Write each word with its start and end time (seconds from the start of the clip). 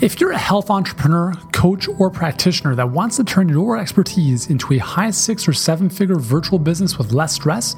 If 0.00 0.20
you're 0.20 0.32
a 0.32 0.38
health 0.38 0.70
entrepreneur, 0.70 1.32
coach, 1.52 1.88
or 1.98 2.10
practitioner 2.10 2.74
that 2.74 2.90
wants 2.90 3.16
to 3.18 3.24
turn 3.24 3.48
your 3.48 3.78
expertise 3.78 4.50
into 4.50 4.74
a 4.74 4.78
high 4.78 5.12
six 5.12 5.46
or 5.46 5.52
seven 5.52 5.88
figure 5.88 6.16
virtual 6.16 6.58
business 6.58 6.98
with 6.98 7.12
less 7.12 7.32
stress, 7.32 7.76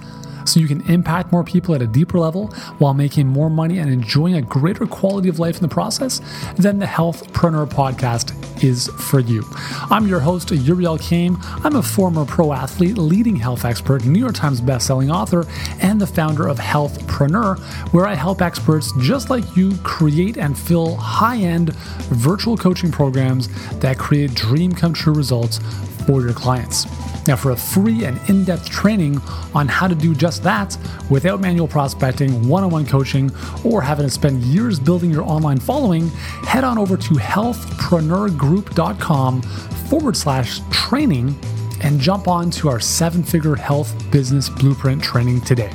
so 0.49 0.61
you 0.61 0.69
can 0.69 0.81
impact 0.91 1.33
more 1.33 1.45
people 1.45 1.75
at 1.75 1.83
a 1.83 1.87
deeper 1.87 2.19
level 2.19 2.49
while 2.79 2.95
making 2.95 3.27
more 3.27 3.51
money 3.51 3.79
and 3.79 3.91
enjoying 3.91 4.35
a 4.35 4.43
greater 4.43 4.87
quality 4.87 5.29
of 5.29 5.39
life 5.39 5.57
in 5.57 5.63
the 5.63 5.69
process, 5.69 6.21
then 6.57 6.79
the 6.79 6.87
Healthpreneur 6.87 7.67
podcast 7.69 8.33
is 8.63 8.89
for 8.89 9.21
you. 9.21 9.45
I'm 9.91 10.07
your 10.07 10.21
host, 10.21 10.51
Yuri 10.51 10.85
Elkaim. 10.85 11.37
I'm 11.65 11.77
a 11.77 11.83
former 11.83 12.25
pro 12.25 12.53
athlete, 12.53 12.99
leading 12.99 13.37
health 13.37 13.65
expert, 13.65 14.05
New 14.05 14.21
York 14.21 14.35
Times 14.35 14.61
bestselling 14.61 15.13
author, 15.13 15.47
and 15.81 16.01
the 16.01 16.07
founder 16.07 16.49
of 16.49 16.59
Healthpreneur, 16.59 17.59
where 17.93 18.07
I 18.07 18.15
help 18.15 18.43
experts 18.43 18.93
just 19.01 19.31
like 19.31 19.57
you 19.57 19.77
create 19.79 20.37
and 20.37 20.59
fill 20.59 20.97
high 20.97 21.39
end 21.39 21.75
virtual 22.11 22.57
coaching 22.57 22.91
programs 22.91 23.49
that 23.81 23.99
create 23.99 24.35
dream 24.35 24.73
come 24.73 24.93
true 24.93 25.15
results 25.15 25.59
for 26.07 26.23
your 26.23 26.33
clients. 26.33 26.87
Now, 27.27 27.37
for 27.37 27.51
a 27.51 27.57
free 27.57 28.05
and 28.05 28.21
in 28.29 28.45
depth 28.45 28.71
training 28.71 29.21
on 29.55 29.67
how 29.67 29.89
to 29.89 29.95
do 29.95 30.15
just 30.15 30.43
that 30.45 30.79
without 31.11 31.41
manual 31.41 31.67
prospecting, 31.67 32.47
one 32.49 32.63
on 32.63 32.71
one 32.71 32.87
coaching, 32.87 33.33
or 33.65 33.83
having 33.83 34.07
to 34.07 34.11
spend 34.11 34.45
years 34.45 34.79
building 34.79 35.11
your 35.11 35.25
online 35.25 35.59
following, 35.59 36.11
head 36.45 36.63
on 36.63 36.79
over 36.79 36.97
to 36.97 37.15
healthpreneurgroup.com 37.15 39.43
forward 39.43 40.17
slash 40.17 40.61
training 40.71 41.37
and 41.83 42.01
jump 42.01 42.29
on 42.29 42.49
to 42.51 42.69
our 42.69 42.79
seven 42.79 43.25
figure 43.25 43.57
health 43.57 43.93
business 44.11 44.49
blueprint 44.49 45.03
training 45.03 45.41
today. 45.41 45.73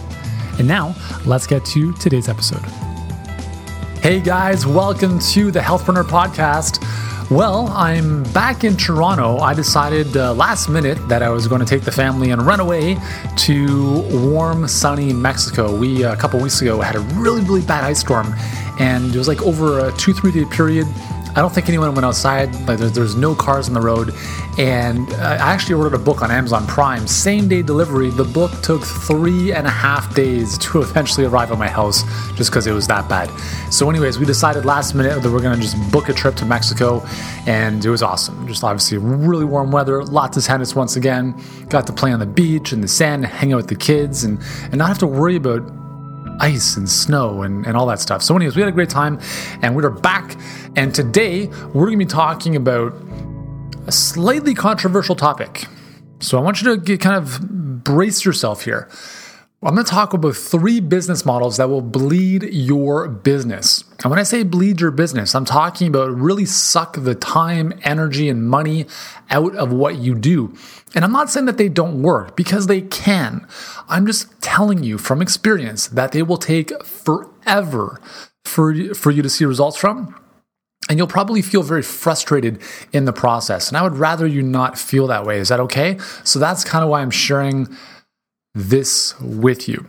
And 0.57 0.65
now, 0.67 0.95
let's 1.25 1.47
get 1.47 1.65
to 1.65 1.91
today's 1.93 2.29
episode. 2.29 2.63
Hey 4.01 4.19
guys, 4.19 4.65
welcome 4.65 5.19
to 5.19 5.51
the 5.51 5.59
Healthpreneur 5.59 6.05
Podcast. 6.05 6.80
Well, 7.31 7.69
I'm 7.69 8.23
back 8.33 8.65
in 8.65 8.75
Toronto. 8.75 9.37
I 9.37 9.53
decided 9.53 10.17
uh, 10.17 10.33
last 10.33 10.67
minute 10.67 10.97
that 11.07 11.23
I 11.23 11.29
was 11.29 11.47
going 11.47 11.61
to 11.61 11.65
take 11.65 11.83
the 11.83 11.91
family 11.91 12.31
and 12.31 12.41
run 12.41 12.59
away 12.59 12.97
to 13.37 14.01
warm, 14.11 14.67
sunny 14.67 15.13
Mexico. 15.13 15.73
We, 15.73 16.03
uh, 16.03 16.11
a 16.11 16.17
couple 16.17 16.41
weeks 16.41 16.61
ago, 16.61 16.81
had 16.81 16.97
a 16.97 16.99
really, 16.99 17.39
really 17.43 17.61
bad 17.61 17.85
ice 17.85 18.01
storm, 18.01 18.35
and 18.81 19.15
it 19.15 19.17
was 19.17 19.29
like 19.29 19.41
over 19.43 19.87
a 19.87 19.93
two, 19.93 20.11
three 20.11 20.33
day 20.33 20.43
period. 20.43 20.85
I 21.33 21.39
don't 21.39 21.53
think 21.53 21.69
anyone 21.69 21.93
went 21.95 22.05
outside. 22.05 22.53
Like 22.67 22.77
there's, 22.77 22.91
there's 22.91 23.15
no 23.15 23.33
cars 23.33 23.69
on 23.69 23.73
the 23.73 23.79
road, 23.79 24.13
and 24.57 25.07
I 25.13 25.53
actually 25.53 25.75
ordered 25.75 25.93
a 25.93 26.03
book 26.03 26.21
on 26.21 26.29
Amazon 26.29 26.67
Prime, 26.67 27.07
same 27.07 27.47
day 27.47 27.61
delivery. 27.61 28.09
The 28.09 28.25
book 28.25 28.51
took 28.61 28.83
three 28.83 29.53
and 29.53 29.65
a 29.65 29.69
half 29.69 30.13
days 30.13 30.57
to 30.57 30.81
eventually 30.81 31.25
arrive 31.25 31.51
at 31.51 31.57
my 31.57 31.69
house, 31.69 32.03
just 32.35 32.51
because 32.51 32.67
it 32.67 32.73
was 32.73 32.85
that 32.87 33.07
bad. 33.07 33.29
So, 33.71 33.89
anyways, 33.89 34.19
we 34.19 34.25
decided 34.25 34.65
last 34.65 34.93
minute 34.93 35.23
that 35.23 35.31
we're 35.31 35.41
gonna 35.41 35.61
just 35.61 35.77
book 35.89 36.09
a 36.09 36.13
trip 36.13 36.35
to 36.35 36.45
Mexico, 36.45 37.01
and 37.47 37.83
it 37.85 37.89
was 37.89 38.03
awesome. 38.03 38.45
Just 38.45 38.63
obviously 38.65 38.97
really 38.97 39.45
warm 39.45 39.71
weather, 39.71 40.03
lots 40.03 40.35
of 40.35 40.43
tennis 40.43 40.75
once 40.75 40.97
again. 40.97 41.41
Got 41.69 41.87
to 41.87 41.93
play 41.93 42.11
on 42.11 42.19
the 42.19 42.25
beach 42.25 42.73
in 42.73 42.81
the 42.81 42.89
sand, 42.89 43.25
hang 43.25 43.53
out 43.53 43.57
with 43.57 43.67
the 43.67 43.75
kids, 43.75 44.25
and 44.25 44.37
and 44.65 44.75
not 44.75 44.89
have 44.89 44.99
to 44.99 45.07
worry 45.07 45.37
about 45.37 45.80
ice 46.41 46.75
and 46.75 46.89
snow 46.89 47.43
and, 47.43 47.65
and 47.65 47.77
all 47.77 47.85
that 47.85 47.99
stuff. 47.99 48.21
So, 48.21 48.35
anyways, 48.35 48.55
we 48.55 48.61
had 48.61 48.69
a 48.69 48.73
great 48.73 48.89
time 48.89 49.19
and 49.61 49.75
we 49.75 49.83
are 49.83 49.89
back. 49.89 50.35
And 50.75 50.93
today 50.93 51.47
we're 51.47 51.85
going 51.85 51.99
to 51.99 52.05
be 52.05 52.09
talking 52.09 52.55
about 52.55 52.93
a 53.87 53.91
slightly 53.91 54.53
controversial 54.53 55.15
topic. 55.15 55.65
So, 56.19 56.37
I 56.37 56.41
want 56.41 56.61
you 56.61 56.75
to 56.75 56.81
get, 56.81 56.99
kind 56.99 57.15
of 57.15 57.83
brace 57.83 58.25
yourself 58.25 58.65
here. 58.65 58.89
I'm 59.63 59.75
going 59.75 59.85
to 59.85 59.91
talk 59.91 60.13
about 60.13 60.35
three 60.35 60.79
business 60.79 61.23
models 61.23 61.57
that 61.57 61.69
will 61.69 61.83
bleed 61.83 62.45
your 62.51 63.07
business. 63.07 63.83
And 64.01 64.09
when 64.09 64.17
I 64.17 64.23
say 64.23 64.41
bleed 64.41 64.81
your 64.81 64.89
business, 64.89 65.35
I'm 65.35 65.45
talking 65.45 65.87
about 65.87 66.09
really 66.15 66.45
suck 66.45 66.97
the 66.97 67.13
time, 67.13 67.71
energy, 67.83 68.27
and 68.27 68.49
money 68.49 68.87
out 69.29 69.55
of 69.55 69.71
what 69.71 69.99
you 69.99 70.15
do. 70.15 70.55
And 70.95 71.05
I'm 71.05 71.11
not 71.11 71.29
saying 71.29 71.45
that 71.45 71.59
they 71.59 71.69
don't 71.69 72.01
work 72.01 72.35
because 72.35 72.65
they 72.65 72.81
can. 72.81 73.47
I'm 73.87 74.07
just 74.07 74.41
telling 74.41 74.81
you 74.81 74.97
from 74.97 75.21
experience 75.21 75.85
that 75.89 76.11
they 76.11 76.23
will 76.23 76.37
take 76.37 76.83
forever 76.83 78.01
for, 78.43 78.95
for 78.95 79.11
you 79.11 79.21
to 79.21 79.29
see 79.29 79.45
results 79.45 79.77
from. 79.77 80.15
And 80.89 80.97
you'll 80.97 81.05
probably 81.05 81.43
feel 81.43 81.61
very 81.61 81.83
frustrated 81.83 82.59
in 82.91 83.05
the 83.05 83.13
process. 83.13 83.67
And 83.67 83.77
I 83.77 83.83
would 83.83 83.97
rather 83.97 84.25
you 84.25 84.41
not 84.41 84.79
feel 84.79 85.05
that 85.07 85.23
way. 85.23 85.37
Is 85.37 85.49
that 85.49 85.59
okay? 85.59 85.99
So 86.23 86.39
that's 86.39 86.63
kind 86.63 86.83
of 86.83 86.89
why 86.89 87.01
I'm 87.01 87.11
sharing 87.11 87.67
this 88.53 89.19
with 89.19 89.67
you. 89.67 89.87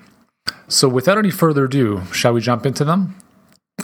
So, 0.69 0.89
without 0.89 1.19
any 1.19 1.31
further 1.31 1.65
ado, 1.65 2.03
shall 2.13 2.33
we 2.33 2.41
jump 2.41 2.67
into 2.67 2.85
them? 2.85 3.17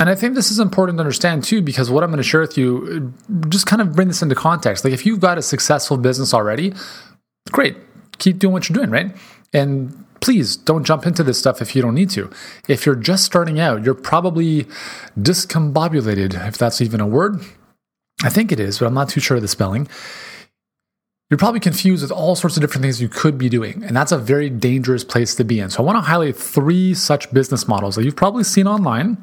And 0.00 0.09
I 0.09 0.15
think 0.15 0.34
this 0.34 0.50
is 0.50 0.59
important 0.59 0.99
to 0.99 1.00
understand 1.00 1.44
too, 1.44 1.62
because 1.62 1.91
what 1.91 2.05
I'm 2.05 2.11
going 2.11 2.19
to 2.19 2.22
share 2.22 2.41
with 2.41 2.56
you, 2.56 3.12
just 3.49 3.67
kind 3.67 3.83
of 3.83 3.94
bring 3.94 4.09
this 4.09 4.22
into 4.22 4.34
context. 4.34 4.84
Like, 4.84 4.93
if 4.93 5.05
you've 5.05 5.21
got 5.21 5.38
a 5.38 5.43
successful 5.43 5.97
business 5.97 6.33
already, 6.33 6.72
great, 7.50 7.77
keep 8.19 8.38
doing 8.38 8.53
what 8.53 8.69
you're 8.69 8.75
doing, 8.75 8.91
right? 8.91 9.15
And 9.53 10.05
please 10.21 10.56
don't 10.56 10.84
jump 10.84 11.06
into 11.06 11.22
this 11.22 11.38
stuff 11.38 11.62
if 11.62 11.75
you 11.75 11.83
don't 11.83 11.94
need 11.94 12.11
to. 12.11 12.31
If 12.69 12.87
you're 12.87 12.97
just 12.97 13.25
starting 13.25 13.61
out, 13.61 13.84
you're 13.84 13.94
probably 13.94 14.67
discombobulated, 15.19 16.47
if 16.47 16.59
that's 16.59 16.81
even 16.81 17.00
a 17.00 17.06
word. 17.06 17.41
I 18.22 18.28
think 18.28 18.50
it 18.50 18.59
is, 18.59 18.78
but 18.78 18.87
I'm 18.87 18.94
not 18.94 19.09
too 19.09 19.21
sure 19.21 19.37
of 19.37 19.43
the 19.43 19.49
spelling 19.49 19.88
you're 21.31 21.39
probably 21.39 21.61
confused 21.61 22.03
with 22.03 22.11
all 22.11 22.34
sorts 22.34 22.56
of 22.56 22.62
different 22.62 22.83
things 22.83 23.03
you 23.03 23.09
could 23.09 23.37
be 23.37 23.49
doing. 23.49 23.84
And 23.84 23.94
that's 23.94 24.12
a 24.12 24.19
very 24.19 24.49
dangerous 24.49 25.05
place 25.05 25.34
to 25.34 25.44
be 25.44 25.61
in. 25.61 25.69
So 25.69 25.83
I 25.83 25.87
want 25.87 25.97
to 25.97 26.03
highlight 26.03 26.37
three 26.37 26.94
such 26.94 27.31
business 27.33 27.69
models 27.69 27.97
that 27.97 28.05
you've 28.05 28.16
probably 28.16 28.44
seen 28.44 28.66
online 28.66 29.22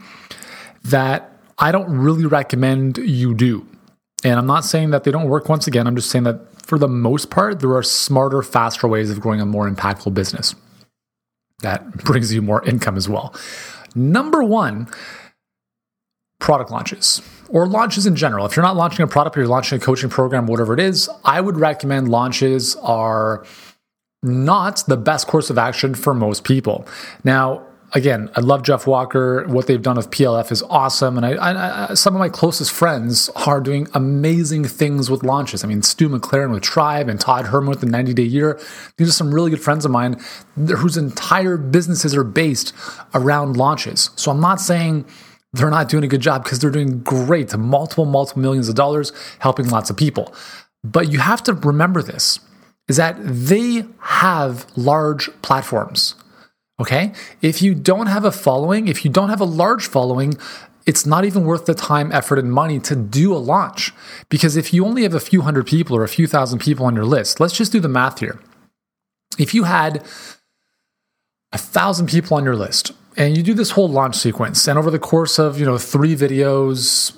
that 0.83 1.31
I 1.57 1.71
don't 1.71 1.89
really 1.89 2.25
recommend 2.25 2.97
you 2.99 3.33
do. 3.33 3.65
And 4.23 4.39
I'm 4.39 4.45
not 4.45 4.65
saying 4.65 4.91
that 4.91 5.03
they 5.03 5.11
don't 5.11 5.29
work 5.29 5.49
once 5.49 5.67
again. 5.67 5.87
I'm 5.87 5.95
just 5.95 6.11
saying 6.11 6.25
that 6.25 6.61
for 6.65 6.77
the 6.77 6.87
most 6.87 7.29
part, 7.29 7.59
there 7.59 7.73
are 7.75 7.83
smarter, 7.83 8.41
faster 8.41 8.87
ways 8.87 9.09
of 9.09 9.19
growing 9.19 9.41
a 9.41 9.45
more 9.45 9.69
impactful 9.69 10.13
business 10.13 10.55
that 11.61 11.91
brings 12.03 12.33
you 12.33 12.41
more 12.41 12.63
income 12.65 12.97
as 12.97 13.09
well. 13.09 13.33
Number 13.95 14.43
one, 14.43 14.87
product 16.45 16.69
launches 16.69 17.23
or 17.49 17.67
launches 17.67 18.05
in 18.05 18.15
general. 18.15 18.45
If 18.45 18.55
you're 18.55 18.63
not 18.63 18.75
launching 18.75 19.03
a 19.03 19.07
product 19.07 19.35
or 19.35 19.39
you're 19.39 19.49
launching 19.49 19.77
a 19.77 19.81
coaching 19.81 20.11
program, 20.11 20.45
whatever 20.45 20.75
it 20.75 20.79
is, 20.79 21.09
I 21.25 21.41
would 21.41 21.57
recommend 21.57 22.07
launches 22.07 22.75
are 22.77 23.43
not 24.21 24.83
the 24.87 24.95
best 24.95 25.25
course 25.25 25.49
of 25.49 25.57
action 25.57 25.95
for 25.95 26.13
most 26.13 26.43
people. 26.43 26.87
Now, 27.23 27.65
again, 27.93 28.29
I 28.35 28.41
love 28.41 28.61
Jeff 28.61 28.85
Walker. 28.85 29.47
What 29.47 29.65
they've 29.65 29.81
done 29.81 29.97
with 29.97 30.11
PLF 30.11 30.51
is 30.51 30.61
awesome. 30.63 31.17
And 31.17 31.25
I, 31.25 31.31
I, 31.31 31.89
I, 31.89 31.93
some 31.95 32.13
of 32.13 32.19
my 32.19 32.29
closest 32.29 32.71
friends 32.71 33.27
are 33.47 33.59
doing 33.59 33.87
amazing 33.95 34.65
things 34.65 35.09
with 35.09 35.23
launches. 35.23 35.63
I 35.63 35.67
mean, 35.67 35.81
Stu 35.81 36.09
McLaren 36.09 36.51
with 36.51 36.61
Tribe 36.61 37.09
and 37.09 37.19
Todd 37.19 37.47
Herman 37.47 37.71
with 37.71 37.79
the 37.79 37.87
90 37.87 38.13
Day 38.13 38.21
Year. 38.23 38.59
These 38.97 39.09
are 39.09 39.13
some 39.13 39.33
really 39.33 39.49
good 39.49 39.61
friends 39.61 39.83
of 39.83 39.89
mine 39.89 40.17
whose 40.55 40.95
entire 40.95 41.57
businesses 41.57 42.15
are 42.15 42.23
based 42.23 42.71
around 43.15 43.57
launches. 43.57 44.11
So 44.15 44.29
I'm 44.29 44.41
not 44.41 44.61
saying 44.61 45.05
they're 45.55 45.69
not 45.69 45.89
doing 45.89 46.03
a 46.03 46.07
good 46.07 46.21
job 46.21 46.43
because 46.43 46.59
they're 46.59 46.69
doing 46.69 46.99
great, 46.99 47.55
multiple, 47.57 48.05
multiple 48.05 48.41
millions 48.41 48.69
of 48.69 48.75
dollars, 48.75 49.11
helping 49.39 49.69
lots 49.69 49.89
of 49.89 49.97
people. 49.97 50.33
But 50.83 51.11
you 51.11 51.19
have 51.19 51.41
to 51.43 51.53
remember 51.53 52.01
this 52.01 52.39
is 52.87 52.97
that 52.97 53.15
they 53.19 53.83
have 53.99 54.67
large 54.77 55.29
platforms. 55.41 56.15
Okay? 56.79 57.13
If 57.41 57.61
you 57.61 57.73
don't 57.73 58.07
have 58.07 58.25
a 58.25 58.31
following, 58.31 58.87
if 58.87 59.03
you 59.03 59.11
don't 59.11 59.29
have 59.29 59.41
a 59.41 59.45
large 59.45 59.87
following, 59.87 60.37
it's 60.85 61.05
not 61.05 61.25
even 61.25 61.45
worth 61.45 61.65
the 61.65 61.73
time, 61.73 62.11
effort, 62.11 62.37
and 62.37 62.51
money 62.51 62.79
to 62.81 62.95
do 62.95 63.33
a 63.33 63.37
launch. 63.39 63.91
Because 64.29 64.55
if 64.55 64.73
you 64.73 64.85
only 64.85 65.03
have 65.03 65.15
a 65.15 65.19
few 65.19 65.41
hundred 65.41 65.65
people 65.65 65.97
or 65.97 66.03
a 66.03 66.09
few 66.09 66.27
thousand 66.27 66.59
people 66.59 66.85
on 66.85 66.95
your 66.95 67.05
list, 67.05 67.39
let's 67.39 67.57
just 67.57 67.71
do 67.71 67.79
the 67.79 67.89
math 67.89 68.19
here. 68.19 68.39
If 69.39 69.53
you 69.53 69.63
had 69.63 70.05
a 71.51 71.57
thousand 71.57 72.07
people 72.07 72.37
on 72.37 72.43
your 72.43 72.55
list, 72.55 72.91
and 73.17 73.37
you 73.37 73.43
do 73.43 73.53
this 73.53 73.71
whole 73.71 73.87
launch 73.87 74.15
sequence. 74.15 74.67
And 74.67 74.77
over 74.77 74.91
the 74.91 74.99
course 74.99 75.39
of 75.39 75.59
you 75.59 75.65
know 75.65 75.77
three 75.77 76.15
videos 76.15 77.15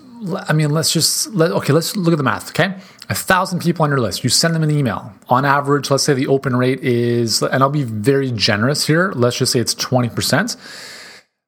i 0.50 0.54
mean 0.54 0.72
let's 0.72 0.92
just 0.92 1.32
let, 1.34 1.52
okay 1.52 1.74
let's 1.74 1.96
look 1.96 2.12
at 2.12 2.18
the 2.18 2.24
math 2.24 2.50
okay? 2.50 2.76
A 3.10 3.16
thousand 3.16 3.62
people 3.62 3.84
on 3.84 3.90
your 3.90 4.00
list. 4.00 4.24
You 4.24 4.30
send 4.30 4.54
them 4.54 4.64
an 4.64 4.72
email. 4.72 5.14
On 5.30 5.46
average 5.46 5.90
let's 5.90 6.04
say 6.04 6.14
the 6.14 6.28
open 6.28 6.56
rate 6.56 6.80
is 6.82 7.42
and 7.42 7.64
i'll 7.64 7.70
be 7.70 7.84
very 7.84 8.32
generous 8.32 8.88
here. 8.88 9.12
Let's 9.16 9.38
just 9.38 9.52
say 9.52 9.60
it's 9.60 9.76
20% 9.76 10.58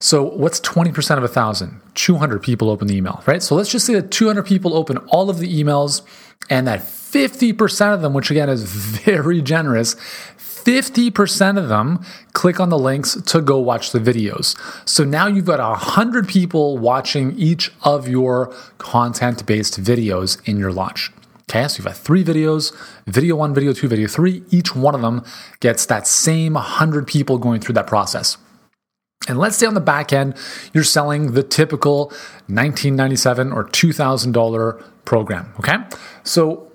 so 0.02 0.24
what's 0.24 0.62
20% 0.62 1.18
of 1.18 1.26
a 1.26 1.28
thousand? 1.28 1.82
200 1.96 2.42
people 2.42 2.70
open 2.70 2.88
the 2.88 2.96
email 2.96 3.22
right? 3.26 3.44
So 3.44 3.56
let's 3.56 3.72
just 3.72 3.86
say 3.86 3.94
that 3.94 4.12
200 4.12 4.46
people 4.46 4.74
open 4.74 4.98
all 5.10 5.30
of 5.30 5.40
the 5.40 5.64
emails 5.64 6.02
and 6.50 6.68
that 6.68 6.80
50% 6.80 7.94
of 7.94 8.02
them 8.02 8.14
which 8.14 8.32
again 8.32 8.50
is 8.50 8.64
very 9.04 9.42
generous 9.42 9.96
50% 10.70 11.58
of 11.58 11.68
them 11.68 12.06
click 12.34 12.60
on 12.60 12.70
the 12.70 12.78
links 12.78 13.16
to 13.16 13.42
go 13.42 13.58
watch 13.58 13.92
the 13.92 13.98
videos. 13.98 14.56
So 14.88 15.04
now 15.04 15.26
you've 15.26 15.46
got 15.46 15.60
100 15.60 16.28
people 16.28 16.78
watching 16.78 17.36
each 17.40 17.72
of 17.82 18.08
your 18.08 18.54
content 18.78 19.48
based 19.48 19.82
videos 19.82 20.40
in 20.48 20.58
your 20.58 20.72
launch. 20.72 21.12
Okay, 21.50 21.68
so 21.68 21.78
you've 21.80 21.88
got 21.88 21.98
three 21.98 22.24
videos 22.24 22.72
video 23.08 23.36
one, 23.36 23.52
video 23.52 23.74
two, 23.74 23.88
video 23.88 24.08
three. 24.08 24.44
Each 24.52 24.76
one 24.76 24.94
of 24.94 25.02
them 25.02 25.26
gets 25.60 25.88
that 25.88 26.06
same 26.06 26.54
100 26.54 27.08
people 27.08 27.40
going 27.40 27.62
through 27.62 27.74
that 27.74 27.88
process. 27.88 28.38
And 29.28 29.40
let's 29.40 29.58
say 29.58 29.66
on 29.66 29.74
the 29.74 29.82
back 29.82 30.14
end, 30.14 30.36
you're 30.72 30.84
selling 30.84 31.32
the 31.32 31.42
typical 31.42 32.10
1997 32.46 33.52
or 33.52 33.66
$2,000 33.66 34.84
program. 35.04 35.52
Okay. 35.58 35.78
So 36.24 36.72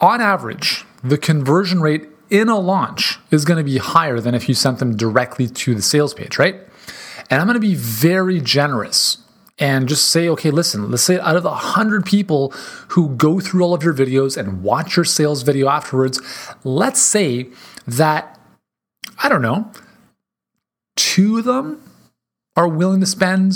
on 0.00 0.20
average, 0.20 0.84
the 1.04 1.16
conversion 1.16 1.80
rate 1.80 2.08
in 2.30 2.48
a 2.48 2.58
launch 2.58 3.18
is 3.30 3.44
going 3.44 3.58
to 3.58 3.64
be 3.64 3.78
higher 3.78 4.20
than 4.20 4.34
if 4.34 4.48
you 4.48 4.54
sent 4.54 4.78
them 4.78 4.96
directly 4.96 5.48
to 5.48 5.74
the 5.74 5.82
sales 5.82 6.14
page, 6.14 6.38
right? 6.38 6.56
And 7.30 7.40
I'm 7.40 7.46
going 7.46 7.54
to 7.54 7.60
be 7.60 7.74
very 7.74 8.40
generous 8.40 9.18
and 9.58 9.88
just 9.88 10.10
say, 10.10 10.28
okay, 10.28 10.50
listen, 10.50 10.90
let's 10.90 11.02
say 11.02 11.18
out 11.18 11.36
of 11.36 11.42
the 11.42 11.50
100 11.50 12.06
people 12.06 12.50
who 12.88 13.08
go 13.16 13.40
through 13.40 13.62
all 13.62 13.74
of 13.74 13.82
your 13.82 13.92
videos 13.92 14.36
and 14.36 14.62
watch 14.62 14.96
your 14.96 15.04
sales 15.04 15.42
video 15.42 15.68
afterwards, 15.68 16.20
let's 16.64 17.00
say 17.00 17.48
that, 17.86 18.38
I 19.22 19.28
don't 19.28 19.42
know, 19.42 19.70
two 20.96 21.38
of 21.38 21.44
them 21.44 21.82
are 22.56 22.68
willing 22.68 23.00
to 23.00 23.06
spend 23.06 23.52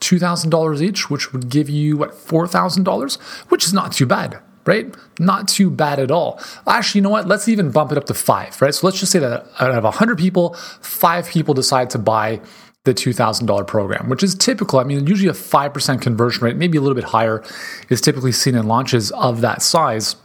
$2,000 0.00 0.82
each, 0.82 1.08
which 1.10 1.32
would 1.32 1.48
give 1.48 1.70
you, 1.70 1.96
what, 1.96 2.12
$4,000, 2.12 3.20
which 3.48 3.64
is 3.64 3.72
not 3.72 3.92
too 3.92 4.06
bad, 4.06 4.38
right? 4.66 4.94
Not 5.18 5.48
too 5.48 5.70
bad 5.70 5.98
at 5.98 6.10
all. 6.10 6.40
Actually, 6.66 7.00
you 7.00 7.02
know 7.02 7.10
what? 7.10 7.28
Let's 7.28 7.48
even 7.48 7.70
bump 7.70 7.92
it 7.92 7.98
up 7.98 8.06
to 8.06 8.14
five, 8.14 8.60
right? 8.60 8.74
So 8.74 8.86
let's 8.86 8.98
just 8.98 9.12
say 9.12 9.18
that 9.18 9.46
out 9.58 9.70
of 9.70 9.84
100 9.84 10.18
people, 10.18 10.54
five 10.80 11.28
people 11.28 11.54
decide 11.54 11.90
to 11.90 11.98
buy 11.98 12.40
the 12.84 12.94
$2,000 12.94 13.66
program, 13.66 14.08
which 14.08 14.22
is 14.22 14.34
typical. 14.34 14.78
I 14.78 14.84
mean, 14.84 15.06
usually 15.06 15.28
a 15.28 15.32
5% 15.32 16.00
conversion 16.02 16.44
rate, 16.44 16.56
maybe 16.56 16.76
a 16.76 16.80
little 16.80 16.94
bit 16.94 17.04
higher, 17.04 17.42
is 17.88 18.00
typically 18.00 18.32
seen 18.32 18.54
in 18.54 18.66
launches 18.66 19.10
of 19.12 19.40
that 19.40 19.62
size. 19.62 20.16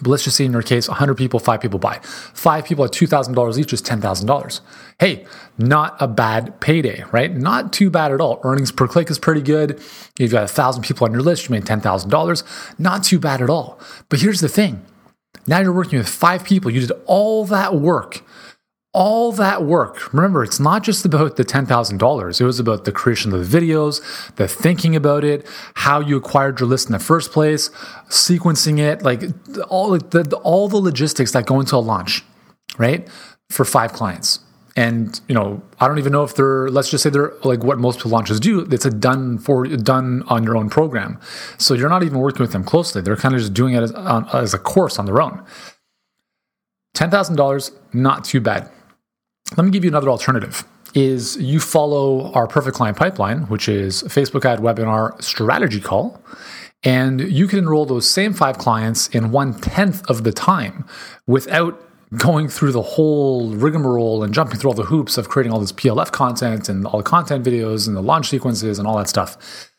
But 0.00 0.08
let's 0.08 0.24
just 0.24 0.38
say 0.38 0.46
in 0.46 0.52
your 0.52 0.62
case, 0.62 0.88
100 0.88 1.16
people, 1.16 1.38
five 1.38 1.60
people 1.60 1.78
buy. 1.78 1.98
Five 2.02 2.64
people 2.64 2.84
at 2.84 2.92
$2,000 2.92 3.58
each 3.58 3.72
is 3.74 3.82
$10,000. 3.82 4.60
Hey, 4.98 5.26
not 5.58 5.96
a 6.00 6.08
bad 6.08 6.60
payday, 6.60 7.04
right? 7.12 7.30
Not 7.30 7.74
too 7.74 7.90
bad 7.90 8.10
at 8.10 8.20
all. 8.20 8.40
Earnings 8.42 8.72
per 8.72 8.88
click 8.88 9.10
is 9.10 9.18
pretty 9.18 9.42
good. 9.42 9.82
You've 10.18 10.32
got 10.32 10.40
1,000 10.40 10.82
people 10.82 11.06
on 11.06 11.12
your 11.12 11.20
list, 11.20 11.48
you 11.48 11.52
made 11.52 11.66
$10,000. 11.66 12.78
Not 12.78 13.04
too 13.04 13.18
bad 13.18 13.42
at 13.42 13.50
all. 13.50 13.78
But 14.08 14.20
here's 14.20 14.40
the 14.40 14.48
thing 14.48 14.82
now 15.46 15.60
you're 15.60 15.72
working 15.72 15.98
with 15.98 16.08
five 16.08 16.44
people. 16.44 16.70
You 16.70 16.80
did 16.80 16.92
all 17.06 17.44
that 17.46 17.74
work 17.74 18.22
all 18.92 19.32
that 19.32 19.64
work. 19.64 20.12
Remember, 20.12 20.44
it's 20.44 20.60
not 20.60 20.82
just 20.82 21.04
about 21.04 21.36
the 21.36 21.44
$10,000. 21.44 22.40
It 22.40 22.44
was 22.44 22.60
about 22.60 22.84
the 22.84 22.92
creation 22.92 23.32
of 23.32 23.50
the 23.50 23.60
videos, 23.60 24.34
the 24.36 24.46
thinking 24.46 24.94
about 24.94 25.24
it, 25.24 25.46
how 25.74 26.00
you 26.00 26.16
acquired 26.16 26.60
your 26.60 26.68
list 26.68 26.88
in 26.88 26.92
the 26.92 26.98
first 26.98 27.32
place, 27.32 27.70
sequencing 28.08 28.78
it, 28.78 29.02
like 29.02 29.22
all 29.68 29.98
the, 29.98 30.40
all 30.42 30.68
the 30.68 30.76
logistics 30.76 31.32
that 31.32 31.46
go 31.46 31.58
into 31.58 31.74
a 31.76 31.78
launch, 31.78 32.22
right? 32.76 33.08
For 33.48 33.64
five 33.64 33.94
clients. 33.94 34.40
And, 34.76 35.20
you 35.28 35.34
know, 35.34 35.62
I 35.80 35.88
don't 35.88 35.98
even 35.98 36.12
know 36.12 36.24
if 36.24 36.34
they're, 36.34 36.68
let's 36.68 36.90
just 36.90 37.02
say 37.02 37.10
they're 37.10 37.32
like 37.44 37.62
what 37.62 37.78
most 37.78 38.04
launches 38.06 38.40
do. 38.40 38.60
It's 38.70 38.86
a 38.86 38.90
done 38.90 39.38
for, 39.38 39.66
done 39.66 40.22
on 40.28 40.44
your 40.44 40.56
own 40.56 40.70
program. 40.70 41.18
So 41.58 41.74
you're 41.74 41.90
not 41.90 42.02
even 42.02 42.18
working 42.18 42.40
with 42.40 42.52
them 42.52 42.64
closely. 42.64 43.00
They're 43.02 43.16
kind 43.16 43.34
of 43.34 43.40
just 43.40 43.54
doing 43.54 43.74
it 43.74 43.82
as, 43.82 43.92
as 44.32 44.54
a 44.54 44.58
course 44.58 44.98
on 44.98 45.06
their 45.06 45.20
own. 45.20 45.44
$10,000, 46.94 47.72
not 47.94 48.24
too 48.24 48.40
bad 48.40 48.70
let 49.56 49.64
me 49.64 49.70
give 49.70 49.84
you 49.84 49.90
another 49.90 50.08
alternative 50.08 50.64
is 50.94 51.36
you 51.36 51.58
follow 51.58 52.30
our 52.32 52.46
perfect 52.46 52.76
client 52.76 52.96
pipeline, 52.96 53.42
which 53.48 53.68
is 53.68 54.02
Facebook 54.04 54.44
ad 54.44 54.58
webinar 54.58 55.20
strategy 55.22 55.80
call. 55.80 56.22
And 56.84 57.20
you 57.20 57.46
can 57.46 57.60
enroll 57.60 57.86
those 57.86 58.08
same 58.08 58.34
five 58.34 58.58
clients 58.58 59.08
in 59.08 59.30
one 59.30 59.54
tenth 59.54 60.04
of 60.10 60.24
the 60.24 60.32
time 60.32 60.84
without 61.26 61.80
going 62.16 62.48
through 62.48 62.72
the 62.72 62.82
whole 62.82 63.50
rigmarole 63.54 64.22
and 64.22 64.34
jumping 64.34 64.58
through 64.58 64.70
all 64.70 64.76
the 64.76 64.82
hoops 64.84 65.16
of 65.16 65.28
creating 65.28 65.52
all 65.52 65.60
this 65.60 65.72
PLF 65.72 66.12
content 66.12 66.68
and 66.68 66.86
all 66.86 66.98
the 66.98 67.04
content 67.04 67.44
videos 67.44 67.86
and 67.86 67.96
the 67.96 68.02
launch 68.02 68.28
sequences 68.28 68.78
and 68.78 68.86
all 68.86 68.98
that 68.98 69.08
stuff. 69.08 69.70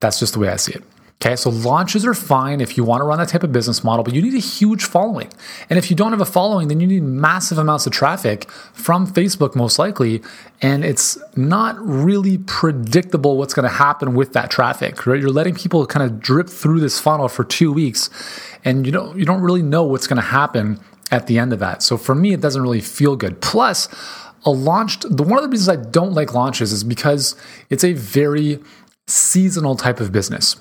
That's 0.00 0.18
just 0.18 0.32
the 0.32 0.40
way 0.40 0.48
I 0.48 0.56
see 0.56 0.72
it. 0.72 0.82
Okay, 1.20 1.34
so 1.34 1.50
launches 1.50 2.06
are 2.06 2.14
fine 2.14 2.60
if 2.60 2.76
you 2.76 2.84
want 2.84 3.00
to 3.00 3.04
run 3.04 3.18
that 3.18 3.28
type 3.28 3.42
of 3.42 3.50
business 3.50 3.82
model, 3.82 4.04
but 4.04 4.14
you 4.14 4.22
need 4.22 4.34
a 4.34 4.38
huge 4.38 4.84
following. 4.84 5.28
And 5.68 5.76
if 5.76 5.90
you 5.90 5.96
don't 5.96 6.12
have 6.12 6.20
a 6.20 6.24
following, 6.24 6.68
then 6.68 6.78
you 6.78 6.86
need 6.86 7.02
massive 7.02 7.58
amounts 7.58 7.86
of 7.86 7.92
traffic 7.92 8.48
from 8.72 9.04
Facebook, 9.04 9.56
most 9.56 9.80
likely. 9.80 10.22
And 10.62 10.84
it's 10.84 11.18
not 11.34 11.76
really 11.80 12.38
predictable 12.38 13.36
what's 13.36 13.52
going 13.52 13.68
to 13.68 13.74
happen 13.74 14.14
with 14.14 14.32
that 14.34 14.48
traffic, 14.48 15.08
right? 15.08 15.20
You're 15.20 15.30
letting 15.30 15.56
people 15.56 15.84
kind 15.86 16.08
of 16.08 16.20
drip 16.20 16.48
through 16.48 16.78
this 16.78 17.00
funnel 17.00 17.26
for 17.26 17.42
two 17.42 17.72
weeks, 17.72 18.10
and 18.64 18.86
you 18.86 18.92
don't 18.92 19.18
you 19.18 19.24
don't 19.24 19.40
really 19.40 19.62
know 19.62 19.82
what's 19.82 20.06
going 20.06 20.22
to 20.22 20.28
happen 20.28 20.78
at 21.10 21.26
the 21.26 21.36
end 21.36 21.52
of 21.52 21.58
that. 21.58 21.82
So 21.82 21.96
for 21.96 22.14
me, 22.14 22.32
it 22.32 22.40
doesn't 22.40 22.62
really 22.62 22.80
feel 22.80 23.16
good. 23.16 23.40
Plus, 23.40 23.88
a 24.44 24.50
launched 24.50 25.04
the 25.10 25.24
one 25.24 25.36
of 25.36 25.42
the 25.42 25.50
reasons 25.50 25.68
I 25.68 25.90
don't 25.90 26.12
like 26.12 26.32
launches 26.32 26.72
is 26.72 26.84
because 26.84 27.34
it's 27.70 27.82
a 27.82 27.94
very 27.94 28.60
seasonal 29.08 29.74
type 29.74 29.98
of 29.98 30.12
business 30.12 30.54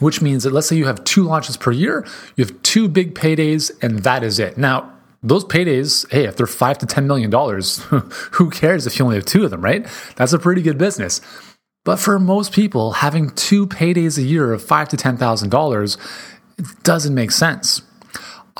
which 0.00 0.20
means 0.22 0.44
that 0.44 0.52
let's 0.52 0.68
say 0.68 0.76
you 0.76 0.86
have 0.86 1.02
two 1.04 1.24
launches 1.24 1.56
per 1.56 1.72
year, 1.72 2.06
you 2.36 2.44
have 2.44 2.62
two 2.62 2.88
big 2.88 3.14
paydays, 3.14 3.70
and 3.82 4.00
that 4.00 4.22
is 4.22 4.38
it. 4.38 4.58
Now, 4.58 4.92
those 5.22 5.44
paydays, 5.44 6.10
hey, 6.12 6.24
if 6.24 6.36
they're 6.36 6.46
five 6.46 6.78
to 6.78 6.86
ten 6.86 7.06
million 7.06 7.30
dollars, 7.30 7.78
who 8.32 8.50
cares 8.50 8.86
if 8.86 8.98
you 8.98 9.04
only 9.04 9.16
have 9.16 9.24
two 9.24 9.44
of 9.44 9.50
them, 9.50 9.62
right? 9.62 9.86
That's 10.16 10.32
a 10.32 10.38
pretty 10.38 10.62
good 10.62 10.78
business. 10.78 11.20
But 11.84 11.98
for 11.98 12.18
most 12.18 12.52
people, 12.52 12.92
having 12.92 13.30
two 13.30 13.66
paydays 13.66 14.18
a 14.18 14.22
year 14.22 14.52
of 14.52 14.62
five 14.62 14.88
to 14.90 14.96
ten 14.96 15.16
thousand 15.16 15.50
dollars 15.50 15.96
doesn't 16.82 17.14
make 17.14 17.30
sense. 17.30 17.82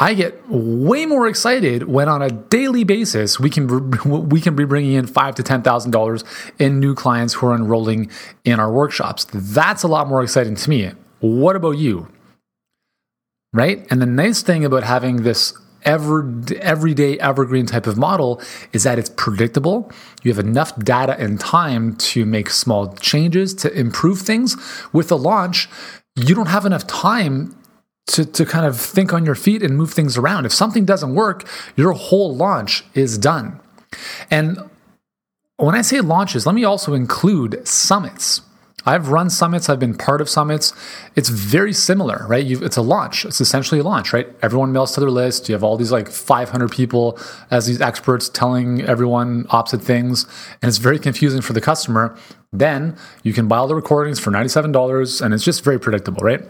I 0.00 0.14
get 0.14 0.48
way 0.48 1.06
more 1.06 1.26
excited 1.26 1.88
when 1.88 2.08
on 2.08 2.22
a 2.22 2.30
daily 2.30 2.84
basis 2.84 3.40
we 3.40 3.50
can 3.50 3.90
we 4.28 4.40
can 4.40 4.54
be 4.54 4.64
bringing 4.64 4.92
in 4.92 5.06
five 5.06 5.34
to 5.36 5.42
ten 5.42 5.62
thousand 5.62 5.90
dollars 5.90 6.24
in 6.58 6.80
new 6.80 6.94
clients 6.94 7.34
who 7.34 7.46
are 7.48 7.54
enrolling 7.54 8.10
in 8.44 8.60
our 8.60 8.72
workshops. 8.72 9.26
That's 9.32 9.82
a 9.82 9.88
lot 9.88 10.08
more 10.08 10.22
exciting 10.22 10.54
to 10.54 10.70
me. 10.70 10.92
What 11.20 11.56
about 11.56 11.78
you? 11.78 12.08
Right? 13.52 13.86
And 13.90 14.00
the 14.00 14.06
nice 14.06 14.42
thing 14.42 14.64
about 14.64 14.84
having 14.84 15.22
this 15.22 15.54
ever 15.84 16.30
everyday 16.60 17.18
evergreen 17.18 17.64
type 17.64 17.86
of 17.86 17.96
model 17.96 18.42
is 18.72 18.82
that 18.82 18.98
it's 18.98 19.10
predictable. 19.10 19.90
You 20.22 20.32
have 20.32 20.44
enough 20.44 20.76
data 20.78 21.16
and 21.18 21.38
time 21.40 21.96
to 21.96 22.26
make 22.26 22.50
small 22.50 22.94
changes 22.94 23.54
to 23.54 23.72
improve 23.72 24.20
things. 24.20 24.56
With 24.92 25.10
a 25.10 25.16
launch, 25.16 25.68
you 26.16 26.34
don't 26.34 26.48
have 26.48 26.66
enough 26.66 26.86
time 26.86 27.56
to, 28.08 28.24
to 28.24 28.44
kind 28.44 28.66
of 28.66 28.78
think 28.78 29.12
on 29.12 29.24
your 29.24 29.34
feet 29.34 29.62
and 29.62 29.76
move 29.76 29.92
things 29.92 30.18
around. 30.18 30.46
If 30.46 30.52
something 30.52 30.84
doesn't 30.84 31.14
work, 31.14 31.48
your 31.76 31.92
whole 31.92 32.34
launch 32.34 32.84
is 32.94 33.18
done. 33.18 33.60
And 34.30 34.58
when 35.56 35.74
I 35.74 35.82
say 35.82 36.00
launches, 36.00 36.46
let 36.46 36.54
me 36.54 36.64
also 36.64 36.94
include 36.94 37.66
summits. 37.66 38.42
I've 38.86 39.08
run 39.08 39.28
summits, 39.28 39.68
I've 39.68 39.80
been 39.80 39.94
part 39.94 40.20
of 40.20 40.28
summits. 40.28 40.72
It's 41.16 41.28
very 41.28 41.72
similar, 41.72 42.24
right? 42.28 42.44
You've, 42.44 42.62
it's 42.62 42.76
a 42.76 42.82
launch. 42.82 43.24
It's 43.24 43.40
essentially 43.40 43.80
a 43.80 43.84
launch, 43.84 44.12
right? 44.12 44.28
Everyone 44.40 44.72
mails 44.72 44.92
to 44.94 45.00
their 45.00 45.10
list. 45.10 45.48
You 45.48 45.54
have 45.54 45.64
all 45.64 45.76
these 45.76 45.92
like 45.92 46.08
500 46.08 46.70
people 46.70 47.18
as 47.50 47.66
these 47.66 47.80
experts 47.80 48.28
telling 48.28 48.82
everyone 48.82 49.46
opposite 49.50 49.82
things, 49.82 50.26
and 50.62 50.68
it's 50.68 50.78
very 50.78 50.98
confusing 50.98 51.42
for 51.42 51.52
the 51.52 51.60
customer. 51.60 52.16
Then 52.52 52.96
you 53.22 53.32
can 53.32 53.48
buy 53.48 53.58
all 53.58 53.68
the 53.68 53.74
recordings 53.74 54.20
for 54.20 54.30
$97, 54.30 55.20
and 55.20 55.34
it's 55.34 55.44
just 55.44 55.64
very 55.64 55.78
predictable, 55.78 56.22
right? 56.22 56.42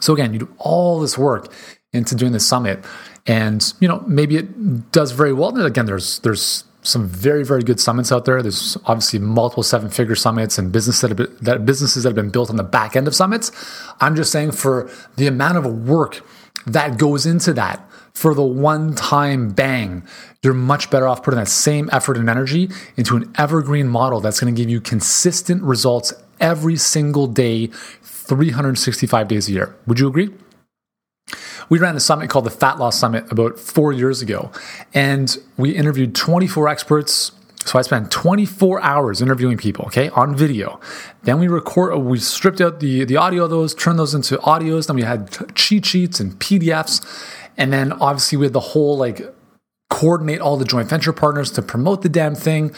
So 0.00 0.12
again, 0.12 0.32
you 0.32 0.40
do 0.40 0.54
all 0.58 1.00
this 1.00 1.16
work 1.16 1.52
into 1.92 2.14
doing 2.14 2.32
the 2.32 2.40
summit, 2.40 2.84
and 3.26 3.72
you 3.80 3.88
know 3.88 4.04
maybe 4.06 4.36
it 4.36 4.92
does 4.92 5.12
very 5.12 5.32
well. 5.32 5.56
Again, 5.64 5.86
there's 5.86 6.18
there's 6.20 6.64
some 6.86 7.06
very 7.08 7.44
very 7.44 7.62
good 7.62 7.80
summits 7.80 8.12
out 8.12 8.24
there. 8.24 8.42
There's 8.42 8.76
obviously 8.86 9.18
multiple 9.18 9.62
seven 9.62 9.90
figure 9.90 10.14
summits 10.14 10.58
and 10.58 10.72
business 10.72 11.00
that, 11.00 11.14
been, 11.14 11.36
that 11.42 11.66
businesses 11.66 12.02
that 12.02 12.10
have 12.10 12.16
been 12.16 12.30
built 12.30 12.50
on 12.50 12.56
the 12.56 12.64
back 12.64 12.96
end 12.96 13.06
of 13.08 13.14
summits. 13.14 13.50
I'm 14.00 14.16
just 14.16 14.32
saying 14.32 14.52
for 14.52 14.90
the 15.16 15.26
amount 15.26 15.58
of 15.58 15.88
work 15.88 16.24
that 16.66 16.98
goes 16.98 17.26
into 17.26 17.52
that 17.54 17.88
for 18.16 18.34
the 18.34 18.42
one 18.42 18.94
time 18.94 19.50
bang, 19.50 20.02
you're 20.42 20.54
much 20.54 20.90
better 20.90 21.06
off 21.06 21.22
putting 21.22 21.38
that 21.38 21.48
same 21.48 21.90
effort 21.92 22.16
and 22.16 22.30
energy 22.30 22.70
into 22.96 23.14
an 23.14 23.30
evergreen 23.36 23.88
model 23.88 24.20
that's 24.20 24.40
going 24.40 24.54
to 24.54 24.58
give 24.58 24.70
you 24.70 24.80
consistent 24.80 25.62
results 25.62 26.14
every 26.40 26.76
single 26.76 27.26
day, 27.26 27.66
365 27.66 29.28
days 29.28 29.48
a 29.48 29.52
year. 29.52 29.76
Would 29.86 30.00
you 30.00 30.08
agree? 30.08 30.30
We 31.68 31.78
ran 31.78 31.96
a 31.96 32.00
summit 32.00 32.30
called 32.30 32.46
the 32.46 32.50
Fat 32.50 32.78
Loss 32.78 32.98
Summit 32.98 33.30
about 33.30 33.58
four 33.58 33.92
years 33.92 34.22
ago, 34.22 34.50
and 34.94 35.36
we 35.56 35.70
interviewed 35.70 36.14
24 36.14 36.68
experts. 36.68 37.32
So 37.64 37.80
I 37.80 37.82
spent 37.82 38.12
24 38.12 38.80
hours 38.80 39.20
interviewing 39.20 39.56
people, 39.56 39.86
okay, 39.86 40.08
on 40.10 40.36
video. 40.36 40.78
Then 41.24 41.40
we 41.40 41.48
record, 41.48 41.94
uh, 41.94 41.98
we 41.98 42.20
stripped 42.20 42.60
out 42.60 42.78
the, 42.78 43.04
the 43.04 43.16
audio 43.16 43.44
of 43.44 43.50
those, 43.50 43.74
turned 43.74 43.98
those 43.98 44.14
into 44.14 44.36
audios. 44.38 44.86
Then 44.86 44.94
we 44.94 45.02
had 45.02 45.54
cheat 45.56 45.84
sheets 45.84 46.20
and 46.20 46.38
PDFs. 46.38 47.04
And 47.56 47.72
then 47.72 47.92
obviously 47.94 48.38
we 48.38 48.46
had 48.46 48.52
the 48.52 48.60
whole 48.60 48.96
like 48.96 49.20
coordinate 49.90 50.40
all 50.40 50.56
the 50.56 50.64
joint 50.64 50.88
venture 50.88 51.12
partners 51.12 51.50
to 51.52 51.62
promote 51.62 52.02
the 52.02 52.08
damn 52.08 52.36
thing. 52.36 52.72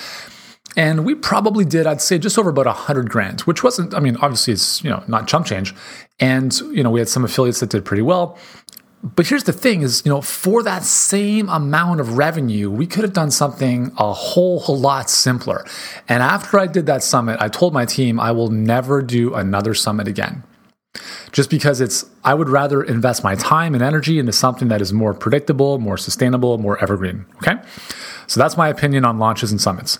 And 0.76 1.04
we 1.04 1.14
probably 1.14 1.64
did, 1.64 1.86
I'd 1.86 2.00
say, 2.00 2.18
just 2.18 2.38
over 2.38 2.50
about 2.50 2.66
a 2.66 2.72
hundred 2.72 3.10
grand, 3.10 3.40
which 3.42 3.64
wasn't, 3.64 3.94
I 3.94 4.00
mean, 4.00 4.16
obviously 4.16 4.52
it's, 4.52 4.84
you 4.84 4.90
know, 4.90 5.02
not 5.08 5.26
chump 5.26 5.46
change. 5.46 5.74
And, 6.20 6.56
you 6.60 6.82
know, 6.82 6.90
we 6.90 7.00
had 7.00 7.08
some 7.08 7.24
affiliates 7.24 7.60
that 7.60 7.70
did 7.70 7.84
pretty 7.84 8.02
well. 8.02 8.38
But 9.02 9.28
here's 9.28 9.44
the 9.44 9.52
thing 9.52 9.82
is, 9.82 10.02
you 10.04 10.10
know, 10.10 10.20
for 10.20 10.62
that 10.64 10.82
same 10.82 11.48
amount 11.48 12.00
of 12.00 12.18
revenue, 12.18 12.68
we 12.68 12.86
could 12.86 13.04
have 13.04 13.12
done 13.12 13.30
something 13.30 13.92
a 13.96 14.12
whole, 14.12 14.60
lot 14.68 15.08
simpler. 15.08 15.64
And 16.08 16.22
after 16.22 16.58
I 16.58 16.66
did 16.66 16.86
that 16.86 17.04
summit, 17.04 17.38
I 17.40 17.48
told 17.48 17.72
my 17.72 17.84
team 17.84 18.18
I 18.18 18.32
will 18.32 18.50
never 18.50 19.00
do 19.00 19.34
another 19.34 19.72
summit 19.72 20.08
again. 20.08 20.42
Just 21.30 21.48
because 21.48 21.80
it's, 21.80 22.06
I 22.24 22.34
would 22.34 22.48
rather 22.48 22.82
invest 22.82 23.22
my 23.22 23.36
time 23.36 23.74
and 23.74 23.82
energy 23.82 24.18
into 24.18 24.32
something 24.32 24.68
that 24.68 24.80
is 24.80 24.92
more 24.92 25.14
predictable, 25.14 25.78
more 25.78 25.96
sustainable, 25.96 26.58
more 26.58 26.82
evergreen. 26.82 27.26
Okay. 27.36 27.56
So 28.26 28.40
that's 28.40 28.56
my 28.56 28.68
opinion 28.68 29.04
on 29.04 29.18
launches 29.18 29.52
and 29.52 29.60
summits. 29.60 29.98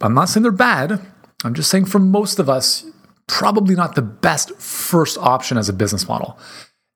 I'm 0.00 0.14
not 0.14 0.28
saying 0.28 0.42
they're 0.42 0.52
bad. 0.52 1.00
I'm 1.44 1.54
just 1.54 1.70
saying 1.70 1.86
for 1.86 1.98
most 1.98 2.38
of 2.38 2.50
us, 2.50 2.84
probably 3.28 3.74
not 3.74 3.94
the 3.94 4.02
best 4.02 4.54
first 4.56 5.16
option 5.18 5.56
as 5.56 5.68
a 5.68 5.72
business 5.72 6.06
model. 6.06 6.38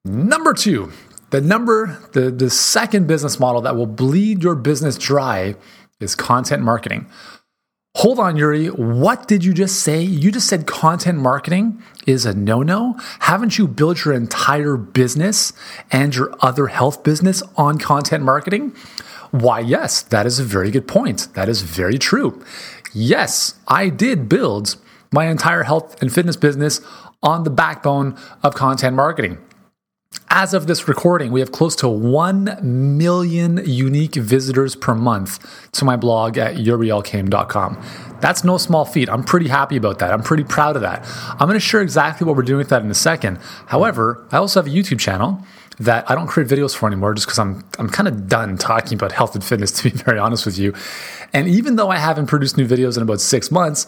Number 0.06 0.54
two, 0.54 0.92
the 1.30 1.40
number, 1.40 2.00
the, 2.12 2.30
the 2.30 2.48
second 2.48 3.08
business 3.08 3.40
model 3.40 3.60
that 3.62 3.74
will 3.74 3.86
bleed 3.86 4.42
your 4.44 4.54
business 4.54 4.96
dry 4.96 5.56
is 5.98 6.14
content 6.14 6.62
marketing. 6.62 7.10
Hold 7.96 8.20
on, 8.20 8.36
Yuri. 8.36 8.68
What 8.68 9.26
did 9.26 9.44
you 9.44 9.52
just 9.52 9.80
say? 9.80 10.00
You 10.02 10.30
just 10.30 10.46
said 10.46 10.66
content 10.66 11.18
marketing 11.18 11.82
is 12.06 12.24
a 12.24 12.34
no 12.34 12.62
no? 12.62 12.94
Haven't 13.20 13.58
you 13.58 13.66
built 13.66 14.04
your 14.04 14.14
entire 14.14 14.76
business 14.76 15.52
and 15.90 16.14
your 16.14 16.32
other 16.40 16.68
health 16.68 17.02
business 17.02 17.42
on 17.56 17.78
content 17.78 18.22
marketing? 18.22 18.76
Why, 19.32 19.58
yes, 19.60 20.02
that 20.02 20.24
is 20.24 20.38
a 20.38 20.44
very 20.44 20.70
good 20.70 20.86
point. 20.86 21.34
That 21.34 21.48
is 21.48 21.62
very 21.62 21.98
true. 21.98 22.44
Yes, 22.92 23.56
I 23.66 23.88
did 23.88 24.28
build 24.28 24.76
my 25.10 25.26
entire 25.26 25.64
health 25.64 26.00
and 26.00 26.12
fitness 26.12 26.36
business 26.36 26.80
on 27.24 27.42
the 27.42 27.50
backbone 27.50 28.16
of 28.44 28.54
content 28.54 28.94
marketing. 28.94 29.38
As 30.28 30.52
of 30.52 30.66
this 30.66 30.86
recording, 30.86 31.32
we 31.32 31.40
have 31.40 31.52
close 31.52 31.74
to 31.76 31.88
1 31.88 32.58
million 32.62 33.62
unique 33.64 34.16
visitors 34.16 34.76
per 34.76 34.94
month 34.94 35.70
to 35.72 35.84
my 35.84 35.96
blog 35.96 36.36
at 36.36 36.56
yurielkaim.com. 36.56 37.82
That's 38.20 38.44
no 38.44 38.58
small 38.58 38.84
feat. 38.84 39.08
I'm 39.08 39.24
pretty 39.24 39.48
happy 39.48 39.76
about 39.76 39.98
that. 40.00 40.12
I'm 40.12 40.22
pretty 40.22 40.44
proud 40.44 40.76
of 40.76 40.82
that. 40.82 41.06
I'm 41.30 41.46
going 41.48 41.54
to 41.54 41.60
share 41.60 41.80
exactly 41.80 42.26
what 42.26 42.36
we're 42.36 42.42
doing 42.42 42.58
with 42.58 42.68
that 42.70 42.82
in 42.82 42.90
a 42.90 42.94
second. 42.94 43.38
However, 43.66 44.26
I 44.30 44.38
also 44.38 44.60
have 44.60 44.66
a 44.66 44.74
YouTube 44.76 45.00
channel 45.00 45.42
that 45.78 46.10
I 46.10 46.14
don't 46.14 46.26
create 46.26 46.48
videos 46.48 46.74
for 46.74 46.86
anymore 46.86 47.14
just 47.14 47.26
because 47.26 47.38
I'm 47.38 47.64
I'm 47.78 47.88
kind 47.88 48.08
of 48.08 48.28
done 48.28 48.56
talking 48.56 48.94
about 48.94 49.12
health 49.12 49.34
and 49.34 49.44
fitness 49.44 49.70
to 49.80 49.84
be 49.84 49.90
very 49.90 50.18
honest 50.18 50.46
with 50.46 50.58
you. 50.58 50.74
And 51.32 51.48
even 51.48 51.76
though 51.76 51.88
I 51.88 51.98
haven't 51.98 52.26
produced 52.26 52.56
new 52.56 52.66
videos 52.66 52.96
in 52.96 53.02
about 53.02 53.20
6 53.20 53.50
months, 53.50 53.86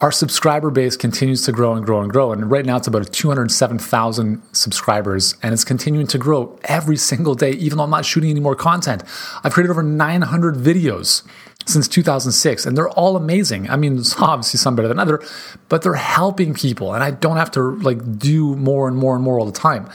our 0.00 0.10
subscriber 0.10 0.70
base 0.70 0.96
continues 0.96 1.42
to 1.42 1.52
grow 1.52 1.74
and 1.74 1.84
grow 1.84 2.00
and 2.00 2.10
grow. 2.10 2.32
And 2.32 2.50
right 2.50 2.64
now 2.64 2.78
it's 2.78 2.86
about 2.86 3.12
207,000 3.12 4.42
subscribers 4.52 5.34
and 5.42 5.52
it's 5.52 5.64
continuing 5.64 6.06
to 6.06 6.16
grow 6.16 6.58
every 6.64 6.96
single 6.96 7.34
day, 7.34 7.52
even 7.52 7.76
though 7.76 7.84
I'm 7.84 7.90
not 7.90 8.06
shooting 8.06 8.30
any 8.30 8.40
more 8.40 8.56
content. 8.56 9.02
I've 9.44 9.52
created 9.52 9.70
over 9.70 9.82
900 9.82 10.54
videos 10.54 11.22
since 11.66 11.86
2006 11.86 12.64
and 12.64 12.78
they're 12.78 12.88
all 12.88 13.14
amazing. 13.14 13.68
I 13.68 13.76
mean, 13.76 14.02
obviously 14.18 14.56
some 14.56 14.74
better 14.74 14.88
than 14.88 14.98
other, 14.98 15.22
but 15.68 15.82
they're 15.82 15.94
helping 15.94 16.54
people 16.54 16.94
and 16.94 17.04
I 17.04 17.10
don't 17.10 17.36
have 17.36 17.50
to 17.52 17.60
like 17.60 18.18
do 18.18 18.56
more 18.56 18.88
and 18.88 18.96
more 18.96 19.14
and 19.14 19.22
more 19.22 19.38
all 19.38 19.46
the 19.46 19.52
time. 19.52 19.90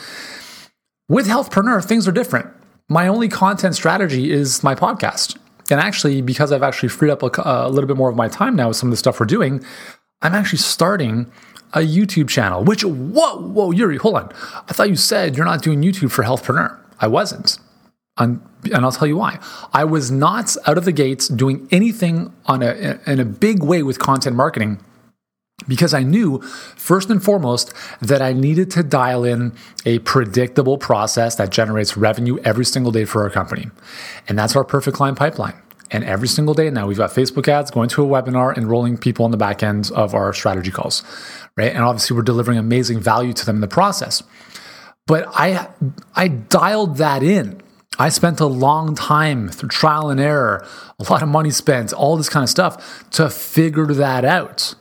With 1.10 1.28
Healthpreneur, 1.28 1.84
things 1.84 2.08
are 2.08 2.12
different. 2.12 2.48
My 2.90 3.08
only 3.08 3.28
content 3.28 3.74
strategy 3.74 4.32
is 4.32 4.64
my 4.64 4.76
podcast. 4.76 5.38
And 5.70 5.80
actually, 5.80 6.22
because 6.22 6.52
I've 6.52 6.64
actually 6.64 6.90
freed 6.90 7.10
up 7.10 7.24
a, 7.24 7.32
a, 7.44 7.70
little 7.70 7.88
bit 7.88 7.98
more 7.98 8.10
of 8.10 8.16
my 8.16 8.28
time 8.28 8.56
now 8.56 8.68
with 8.68 8.78
some 8.78 8.90
of 8.90 8.92
the 8.92 8.98
stuff 8.98 9.20
we're 9.20 9.26
doing, 9.26 9.64
I'm 10.22 10.36
actually 10.36 10.60
starting 10.60 11.32
a 11.74 11.80
YouTube 11.80 12.30
channel. 12.30 12.64
Which, 12.64 12.84
whoa, 12.84 13.38
whoa, 13.38 13.72
Yuri, 13.72 13.98
hold 13.98 14.16
on. 14.16 14.32
I 14.70 14.74
thought 14.74 14.90
you 14.90 14.96
said 14.96 15.36
you're 15.36 15.46
not 15.46 15.62
doing 15.62 15.82
YouTube 15.82 16.12
for 16.12 16.24
Healthpreneur. 16.24 16.80
I 17.00 17.08
wasn't. 17.08 17.58
and 18.18 18.40
I'll 18.74 18.92
tell 18.92 19.08
you 19.08 19.18
why. 19.18 19.40
I 19.74 19.84
was 19.84 20.12
not 20.12 20.56
out 20.68 20.78
of 20.78 20.86
the 20.86 20.92
gates 20.92 21.28
doing 21.28 21.68
anything 21.72 22.34
on 22.46 22.62
a, 22.62 23.00
in 23.06 23.20
a 23.20 23.26
big 23.26 23.64
way 23.64 23.84
with 23.84 24.00
content 24.00 24.36
marketing 24.36 24.80
because 25.68 25.94
I 25.94 26.04
knew 26.04 26.42
first 26.42 27.10
and 27.10 27.24
foremost 27.24 27.74
that 28.02 28.22
I 28.22 28.34
needed 28.34 28.70
to 28.72 28.84
dial 28.84 29.24
in 29.24 29.54
a 29.86 30.00
predictable 30.00 30.78
process 30.78 31.36
that 31.36 31.50
generates 31.50 31.96
revenue 31.96 32.38
every 32.44 32.66
single 32.66 32.92
day 32.92 33.06
for 33.06 33.24
our 33.24 33.30
company. 33.30 33.70
And 34.28 34.38
that's 34.38 34.56
our 34.56 34.64
perfect 34.64 34.98
client 34.98 35.18
pipeline. 35.18 35.56
And 35.92 36.04
every 36.04 36.28
single 36.28 36.54
day 36.54 36.70
now, 36.72 36.88
we've 36.88 36.98
got 36.98 37.12
Facebook 37.12 37.48
ads 37.48 37.72
going 37.72 37.90
to 37.90 38.04
a 38.04 38.08
webinar, 38.08 38.58
enrolling 38.58 38.98
people 38.98 39.24
on 39.24 39.32
the 39.32 39.38
back 39.38 39.62
end 39.64 39.92
of 39.94 40.14
our 40.14 40.34
strategy 40.34 40.72
calls, 40.72 41.04
right? 41.56 41.72
And 41.72 41.84
obviously, 41.84 42.18
we're 42.18 42.24
delivering 42.24 42.58
amazing 42.58 43.00
value 43.00 43.34
to 43.34 43.46
them 43.46 43.58
in 43.58 43.62
the 43.62 43.68
process. 43.68 44.24
But 45.06 45.28
I, 45.30 45.70
I 46.16 46.28
dialed 46.28 46.98
that 46.98 47.22
in. 47.22 47.62
I 48.00 48.10
spent 48.10 48.40
a 48.40 48.48
long 48.48 48.96
time 48.96 49.48
through 49.48 49.70
trial 49.70 50.10
and 50.10 50.20
error, 50.20 50.68
a 51.00 51.04
lot 51.12 51.22
of 51.22 51.30
money 51.30 51.52
spent, 51.52 51.94
all 51.94 52.18
this 52.18 52.30
kind 52.30 52.44
of 52.44 52.50
stuff 52.50 53.10
to 53.12 53.30
figure 53.30 53.86
that 53.86 54.26
out. 54.26 54.74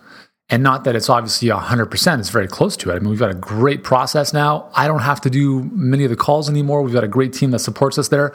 And 0.55 0.63
not 0.63 0.85
that 0.85 0.95
it's 0.95 1.11
obviously 1.11 1.49
100%, 1.49 2.21
it's 2.21 2.31
very 2.31 2.47
close 2.47 2.77
to 2.77 2.91
it. 2.91 2.95
I 2.95 2.99
mean, 3.01 3.11
we've 3.11 3.19
got 3.19 3.33
a 3.33 3.35
great 3.35 3.83
process 3.83 4.33
now. 4.33 4.71
I 4.73 4.87
don't 4.87 5.01
have 5.01 5.21
to 5.23 5.31
do 5.31 5.65
many 5.73 6.05
of 6.05 6.11
the 6.11 6.17
calls 6.17 6.49
anymore. 6.49 6.81
We've 6.83 6.95
got 6.95 7.03
a 7.03 7.09
great 7.09 7.33
team 7.33 7.51
that 7.51 7.59
supports 7.59 7.99
us 7.99 8.07
there. 8.07 8.33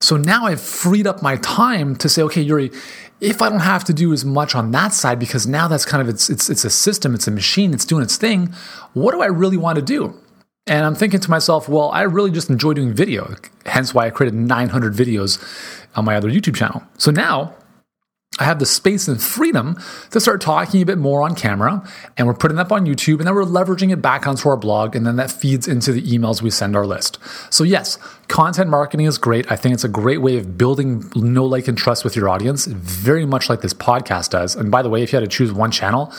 So 0.00 0.16
now 0.16 0.46
I've 0.46 0.60
freed 0.60 1.06
up 1.06 1.22
my 1.22 1.36
time 1.36 1.94
to 1.98 2.08
say, 2.08 2.22
okay, 2.22 2.42
Yuri, 2.42 2.72
if 3.20 3.40
I 3.40 3.50
don't 3.50 3.60
have 3.60 3.84
to 3.84 3.94
do 3.94 4.12
as 4.12 4.24
much 4.24 4.56
on 4.56 4.72
that 4.72 4.94
side, 4.94 5.20
because 5.20 5.46
now 5.46 5.68
that's 5.68 5.84
kind 5.84 6.02
of 6.02 6.12
it's 6.12 6.28
it's 6.28 6.50
it's 6.50 6.64
a 6.64 6.70
system, 6.70 7.14
it's 7.14 7.28
a 7.28 7.30
machine, 7.30 7.72
it's 7.72 7.84
doing 7.84 8.02
its 8.02 8.16
thing. 8.16 8.52
What 8.92 9.12
do 9.12 9.22
I 9.22 9.26
really 9.26 9.56
want 9.56 9.76
to 9.76 9.82
do? 9.82 10.20
And 10.66 10.84
I'm 10.84 10.96
thinking 10.96 11.20
to 11.20 11.30
myself, 11.30 11.68
well, 11.68 11.92
I 11.92 12.02
really 12.02 12.32
just 12.32 12.50
enjoy 12.50 12.72
doing 12.72 12.92
video. 12.92 13.36
Hence 13.64 13.94
why 13.94 14.06
I 14.06 14.10
created 14.10 14.34
900 14.34 14.92
videos 14.92 15.38
on 15.94 16.04
my 16.04 16.16
other 16.16 16.28
YouTube 16.28 16.56
channel. 16.56 16.82
So 16.98 17.12
now 17.12 17.54
I 18.42 18.44
have 18.44 18.58
the 18.58 18.66
space 18.66 19.06
and 19.06 19.22
freedom 19.22 19.80
to 20.10 20.20
start 20.20 20.40
talking 20.40 20.82
a 20.82 20.84
bit 20.84 20.98
more 20.98 21.22
on 21.22 21.36
camera, 21.36 21.88
and 22.16 22.26
we're 22.26 22.34
putting 22.34 22.56
that 22.56 22.66
up 22.66 22.72
on 22.72 22.86
YouTube, 22.86 23.18
and 23.18 23.26
then 23.28 23.36
we're 23.36 23.44
leveraging 23.44 23.92
it 23.92 24.02
back 24.02 24.26
onto 24.26 24.48
our 24.48 24.56
blog, 24.56 24.96
and 24.96 25.06
then 25.06 25.14
that 25.14 25.30
feeds 25.30 25.68
into 25.68 25.92
the 25.92 26.02
emails 26.02 26.42
we 26.42 26.50
send 26.50 26.74
our 26.74 26.84
list. 26.84 27.18
So, 27.50 27.62
yes, 27.62 27.98
content 28.26 28.68
marketing 28.68 29.06
is 29.06 29.16
great. 29.16 29.50
I 29.50 29.54
think 29.54 29.74
it's 29.74 29.84
a 29.84 29.88
great 29.88 30.22
way 30.22 30.38
of 30.38 30.58
building 30.58 31.08
know, 31.14 31.44
like, 31.44 31.68
and 31.68 31.78
trust 31.78 32.02
with 32.02 32.16
your 32.16 32.28
audience, 32.28 32.66
very 32.66 33.24
much 33.24 33.48
like 33.48 33.60
this 33.60 33.74
podcast 33.74 34.30
does. 34.30 34.56
And 34.56 34.72
by 34.72 34.82
the 34.82 34.90
way, 34.90 35.04
if 35.04 35.12
you 35.12 35.20
had 35.20 35.30
to 35.30 35.36
choose 35.36 35.52
one 35.52 35.70
channel, 35.70 36.12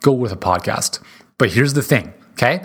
go 0.00 0.12
with 0.12 0.32
a 0.32 0.36
podcast. 0.36 1.00
But 1.36 1.52
here's 1.52 1.74
the 1.74 1.82
thing, 1.82 2.14
okay? 2.32 2.64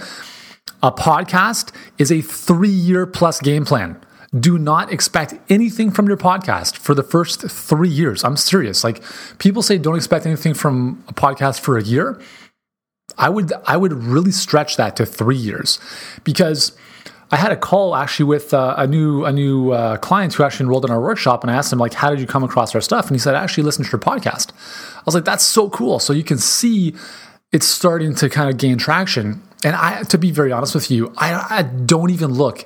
A 0.81 0.91
podcast 0.93 1.73
is 1.97 2.13
a 2.13 2.21
three 2.21 2.69
year 2.69 3.05
plus 3.05 3.41
game 3.41 3.65
plan 3.65 4.01
do 4.39 4.57
not 4.57 4.91
expect 4.91 5.33
anything 5.49 5.91
from 5.91 6.07
your 6.07 6.17
podcast 6.17 6.77
for 6.77 6.95
the 6.95 7.03
first 7.03 7.41
three 7.49 7.89
years. 7.89 8.23
I'm 8.23 8.37
serious. 8.37 8.83
Like 8.83 9.03
people 9.39 9.61
say, 9.61 9.77
don't 9.77 9.97
expect 9.97 10.25
anything 10.25 10.53
from 10.53 11.03
a 11.07 11.13
podcast 11.13 11.59
for 11.59 11.77
a 11.77 11.83
year. 11.83 12.19
I 13.17 13.29
would 13.29 13.51
I 13.65 13.75
would 13.75 13.91
really 13.91 14.31
stretch 14.31 14.77
that 14.77 14.95
to 14.95 15.05
three 15.05 15.35
years 15.35 15.79
because 16.23 16.71
I 17.29 17.35
had 17.35 17.51
a 17.51 17.57
call 17.57 17.95
actually 17.95 18.25
with 18.25 18.53
uh, 18.53 18.75
a 18.77 18.87
new 18.87 19.25
a 19.25 19.33
new 19.33 19.71
uh, 19.71 19.97
client 19.97 20.33
who 20.33 20.43
actually 20.43 20.65
enrolled 20.65 20.85
in 20.85 20.91
our 20.91 21.01
workshop, 21.01 21.43
and 21.43 21.51
I 21.51 21.55
asked 21.55 21.73
him 21.73 21.79
like, 21.79 21.93
"How 21.93 22.09
did 22.09 22.21
you 22.21 22.27
come 22.27 22.43
across 22.43 22.73
our 22.73 22.81
stuff?" 22.81 23.07
And 23.07 23.15
he 23.15 23.19
said, 23.19 23.35
"I 23.35 23.43
actually 23.43 23.63
listened 23.63 23.87
to 23.87 23.91
your 23.91 23.99
podcast." 23.99 24.51
I 24.97 25.01
was 25.05 25.13
like, 25.13 25.25
"That's 25.25 25.43
so 25.43 25.69
cool!" 25.69 25.99
So 25.99 26.13
you 26.13 26.23
can 26.23 26.37
see 26.37 26.95
it's 27.51 27.65
starting 27.65 28.15
to 28.15 28.29
kind 28.29 28.49
of 28.49 28.57
gain 28.57 28.77
traction. 28.77 29.41
And 29.63 29.75
I, 29.75 30.03
to 30.03 30.17
be 30.17 30.31
very 30.31 30.51
honest 30.51 30.73
with 30.73 30.89
you, 30.89 31.13
I, 31.17 31.45
I 31.49 31.61
don't 31.63 32.09
even 32.09 32.33
look 32.33 32.65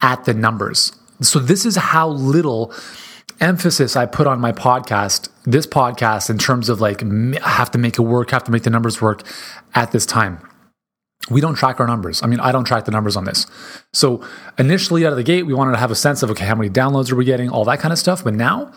at 0.00 0.24
the 0.24 0.34
numbers. 0.34 0.92
So 1.22 1.38
this 1.38 1.64
is 1.64 1.76
how 1.76 2.08
little 2.08 2.72
emphasis 3.40 3.96
I 3.96 4.06
put 4.06 4.26
on 4.26 4.40
my 4.40 4.52
podcast, 4.52 5.28
this 5.44 5.66
podcast, 5.66 6.30
in 6.30 6.38
terms 6.38 6.68
of 6.68 6.80
like, 6.80 7.02
I 7.02 7.48
have 7.48 7.70
to 7.72 7.78
make 7.78 7.98
it 7.98 8.02
work, 8.02 8.30
have 8.30 8.44
to 8.44 8.52
make 8.52 8.62
the 8.62 8.70
numbers 8.70 9.00
work 9.00 9.22
at 9.74 9.92
this 9.92 10.06
time. 10.06 10.38
We 11.30 11.40
don't 11.40 11.54
track 11.54 11.78
our 11.80 11.86
numbers. 11.86 12.22
I 12.22 12.26
mean, 12.26 12.40
I 12.40 12.50
don't 12.50 12.64
track 12.64 12.84
the 12.84 12.90
numbers 12.90 13.16
on 13.16 13.24
this. 13.24 13.46
So 13.92 14.24
initially 14.58 15.06
out 15.06 15.12
of 15.12 15.16
the 15.16 15.22
gate, 15.22 15.44
we 15.44 15.54
wanted 15.54 15.72
to 15.72 15.78
have 15.78 15.90
a 15.90 15.96
sense 15.96 16.22
of, 16.22 16.30
okay, 16.30 16.44
how 16.44 16.54
many 16.54 16.68
downloads 16.68 17.12
are 17.12 17.16
we 17.16 17.24
getting, 17.24 17.48
all 17.48 17.64
that 17.66 17.78
kind 17.78 17.92
of 17.92 17.98
stuff. 17.98 18.24
But 18.24 18.34
now 18.34 18.72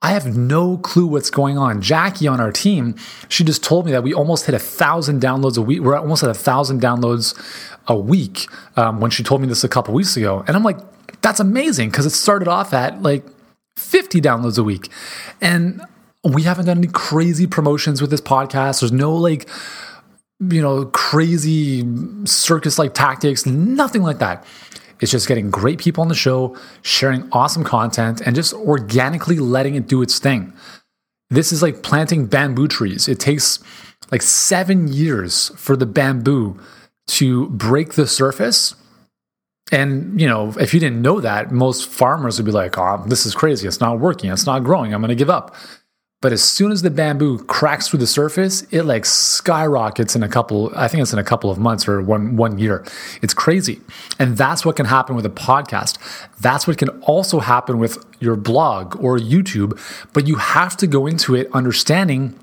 I 0.00 0.12
have 0.12 0.36
no 0.36 0.78
clue 0.78 1.06
what's 1.06 1.30
going 1.30 1.58
on. 1.58 1.82
Jackie 1.82 2.28
on 2.28 2.40
our 2.40 2.52
team, 2.52 2.94
she 3.28 3.42
just 3.42 3.64
told 3.64 3.84
me 3.84 3.92
that 3.92 4.04
we 4.04 4.14
almost 4.14 4.46
hit 4.46 4.54
a 4.54 4.60
thousand 4.60 5.20
downloads 5.20 5.58
a 5.58 5.62
week. 5.62 5.80
We're 5.80 5.96
almost 5.96 6.22
at 6.22 6.30
a 6.30 6.34
thousand 6.34 6.80
downloads 6.80 7.34
a 7.88 7.98
week 7.98 8.46
um, 8.76 9.00
when 9.00 9.10
she 9.10 9.24
told 9.24 9.40
me 9.40 9.48
this 9.48 9.64
a 9.64 9.68
couple 9.68 9.92
weeks 9.94 10.16
ago. 10.16 10.44
And 10.46 10.56
I'm 10.56 10.62
like, 10.62 10.78
that's 11.22 11.40
amazing 11.40 11.90
because 11.90 12.06
it 12.06 12.10
started 12.10 12.48
off 12.48 12.72
at 12.72 13.02
like 13.02 13.24
50 13.76 14.20
downloads 14.20 14.58
a 14.58 14.62
week. 14.62 14.88
And 15.40 15.82
we 16.24 16.42
haven't 16.42 16.66
done 16.66 16.78
any 16.78 16.88
crazy 16.88 17.46
promotions 17.46 18.00
with 18.00 18.10
this 18.10 18.20
podcast. 18.20 18.80
There's 18.80 18.92
no 18.92 19.14
like, 19.14 19.48
you 20.40 20.60
know, 20.60 20.86
crazy 20.86 21.84
circus 22.24 22.78
like 22.78 22.94
tactics, 22.94 23.46
nothing 23.46 24.02
like 24.02 24.18
that. 24.18 24.44
It's 25.00 25.12
just 25.12 25.28
getting 25.28 25.50
great 25.50 25.78
people 25.78 26.02
on 26.02 26.08
the 26.08 26.14
show, 26.14 26.56
sharing 26.82 27.28
awesome 27.30 27.62
content, 27.62 28.20
and 28.20 28.34
just 28.34 28.52
organically 28.52 29.38
letting 29.38 29.76
it 29.76 29.86
do 29.86 30.02
its 30.02 30.18
thing. 30.18 30.52
This 31.30 31.52
is 31.52 31.62
like 31.62 31.82
planting 31.82 32.26
bamboo 32.26 32.66
trees. 32.66 33.06
It 33.06 33.20
takes 33.20 33.60
like 34.10 34.22
seven 34.22 34.88
years 34.88 35.50
for 35.56 35.76
the 35.76 35.86
bamboo 35.86 36.58
to 37.08 37.48
break 37.50 37.94
the 37.94 38.06
surface 38.06 38.74
And, 39.70 40.20
you 40.20 40.26
know, 40.26 40.54
if 40.58 40.72
you 40.72 40.80
didn't 40.80 41.02
know 41.02 41.20
that, 41.20 41.52
most 41.52 41.88
farmers 41.88 42.38
would 42.38 42.46
be 42.46 42.52
like, 42.52 42.78
oh, 42.78 43.02
this 43.06 43.26
is 43.26 43.34
crazy. 43.34 43.68
It's 43.68 43.80
not 43.80 44.00
working. 44.00 44.30
It's 44.30 44.46
not 44.46 44.64
growing. 44.64 44.94
I'm 44.94 45.00
going 45.00 45.10
to 45.10 45.14
give 45.14 45.30
up. 45.30 45.54
But 46.20 46.32
as 46.32 46.42
soon 46.42 46.72
as 46.72 46.82
the 46.82 46.90
bamboo 46.90 47.44
cracks 47.44 47.88
through 47.88 48.00
the 48.00 48.06
surface, 48.06 48.62
it 48.72 48.82
like 48.82 49.04
skyrockets 49.04 50.16
in 50.16 50.24
a 50.24 50.28
couple, 50.28 50.72
I 50.74 50.88
think 50.88 51.02
it's 51.02 51.12
in 51.12 51.18
a 51.20 51.24
couple 51.24 51.48
of 51.48 51.58
months 51.58 51.86
or 51.86 52.02
one, 52.02 52.34
one 52.34 52.58
year. 52.58 52.84
It's 53.22 53.34
crazy. 53.34 53.80
And 54.18 54.36
that's 54.36 54.64
what 54.64 54.74
can 54.74 54.86
happen 54.86 55.14
with 55.14 55.26
a 55.26 55.30
podcast. 55.30 55.98
That's 56.40 56.66
what 56.66 56.76
can 56.76 56.88
also 57.02 57.38
happen 57.38 57.78
with 57.78 58.04
your 58.18 58.34
blog 58.34 58.96
or 58.96 59.16
YouTube. 59.16 59.78
But 60.12 60.26
you 60.26 60.36
have 60.36 60.76
to 60.78 60.88
go 60.88 61.06
into 61.06 61.36
it 61.36 61.48
understanding 61.52 62.36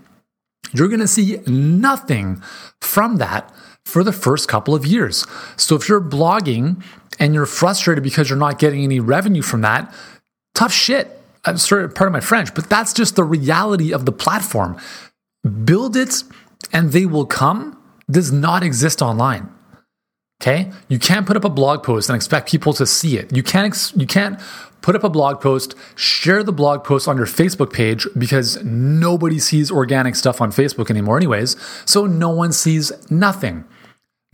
you're 0.73 0.87
going 0.87 0.99
to 0.99 1.07
see 1.07 1.39
nothing 1.47 2.41
from 2.81 3.17
that 3.17 3.53
for 3.85 4.03
the 4.03 4.11
first 4.11 4.47
couple 4.47 4.75
of 4.75 4.85
years. 4.85 5.25
So 5.57 5.75
if 5.75 5.87
you're 5.87 6.01
blogging 6.01 6.83
and 7.19 7.33
you're 7.33 7.45
frustrated 7.45 8.03
because 8.03 8.29
you're 8.29 8.39
not 8.39 8.59
getting 8.59 8.83
any 8.83 8.99
revenue 8.99 9.41
from 9.41 9.61
that, 9.61 9.93
tough 10.53 10.73
shit. 10.73 11.21
I'm 11.45 11.57
sorry, 11.57 11.87
part 11.89 12.07
of 12.07 12.13
my 12.13 12.19
French, 12.19 12.55
but 12.55 12.69
that's 12.69 12.91
just 12.91 13.15
the 13.15 13.23
reality 13.23 13.93
of 13.93 14.05
the 14.05 14.11
platform. 14.11 14.77
Build 15.63 15.95
it 15.95 16.23
and 16.73 16.91
they 16.91 17.05
will 17.05 17.27
come 17.27 17.77
does 18.09 18.31
not 18.31 18.63
exist 18.63 19.01
online. 19.01 19.49
Okay? 20.41 20.71
You 20.89 20.99
can't 20.99 21.25
put 21.25 21.37
up 21.37 21.45
a 21.45 21.49
blog 21.49 21.83
post 21.83 22.09
and 22.09 22.15
expect 22.15 22.49
people 22.49 22.73
to 22.73 22.85
see 22.85 23.17
it. 23.17 23.35
You 23.35 23.43
can't 23.43 23.93
you 23.95 24.07
can't 24.07 24.39
put 24.81 24.95
up 24.95 25.03
a 25.03 25.09
blog 25.09 25.41
post, 25.41 25.75
share 25.95 26.43
the 26.43 26.51
blog 26.51 26.83
post 26.83 27.07
on 27.07 27.17
your 27.17 27.25
Facebook 27.25 27.73
page 27.73 28.07
because 28.17 28.63
nobody 28.63 29.39
sees 29.39 29.71
organic 29.71 30.15
stuff 30.15 30.41
on 30.41 30.51
Facebook 30.51 30.89
anymore 30.89 31.17
anyways. 31.17 31.55
So 31.85 32.05
no 32.05 32.29
one 32.29 32.51
sees 32.51 32.91
nothing. 33.09 33.65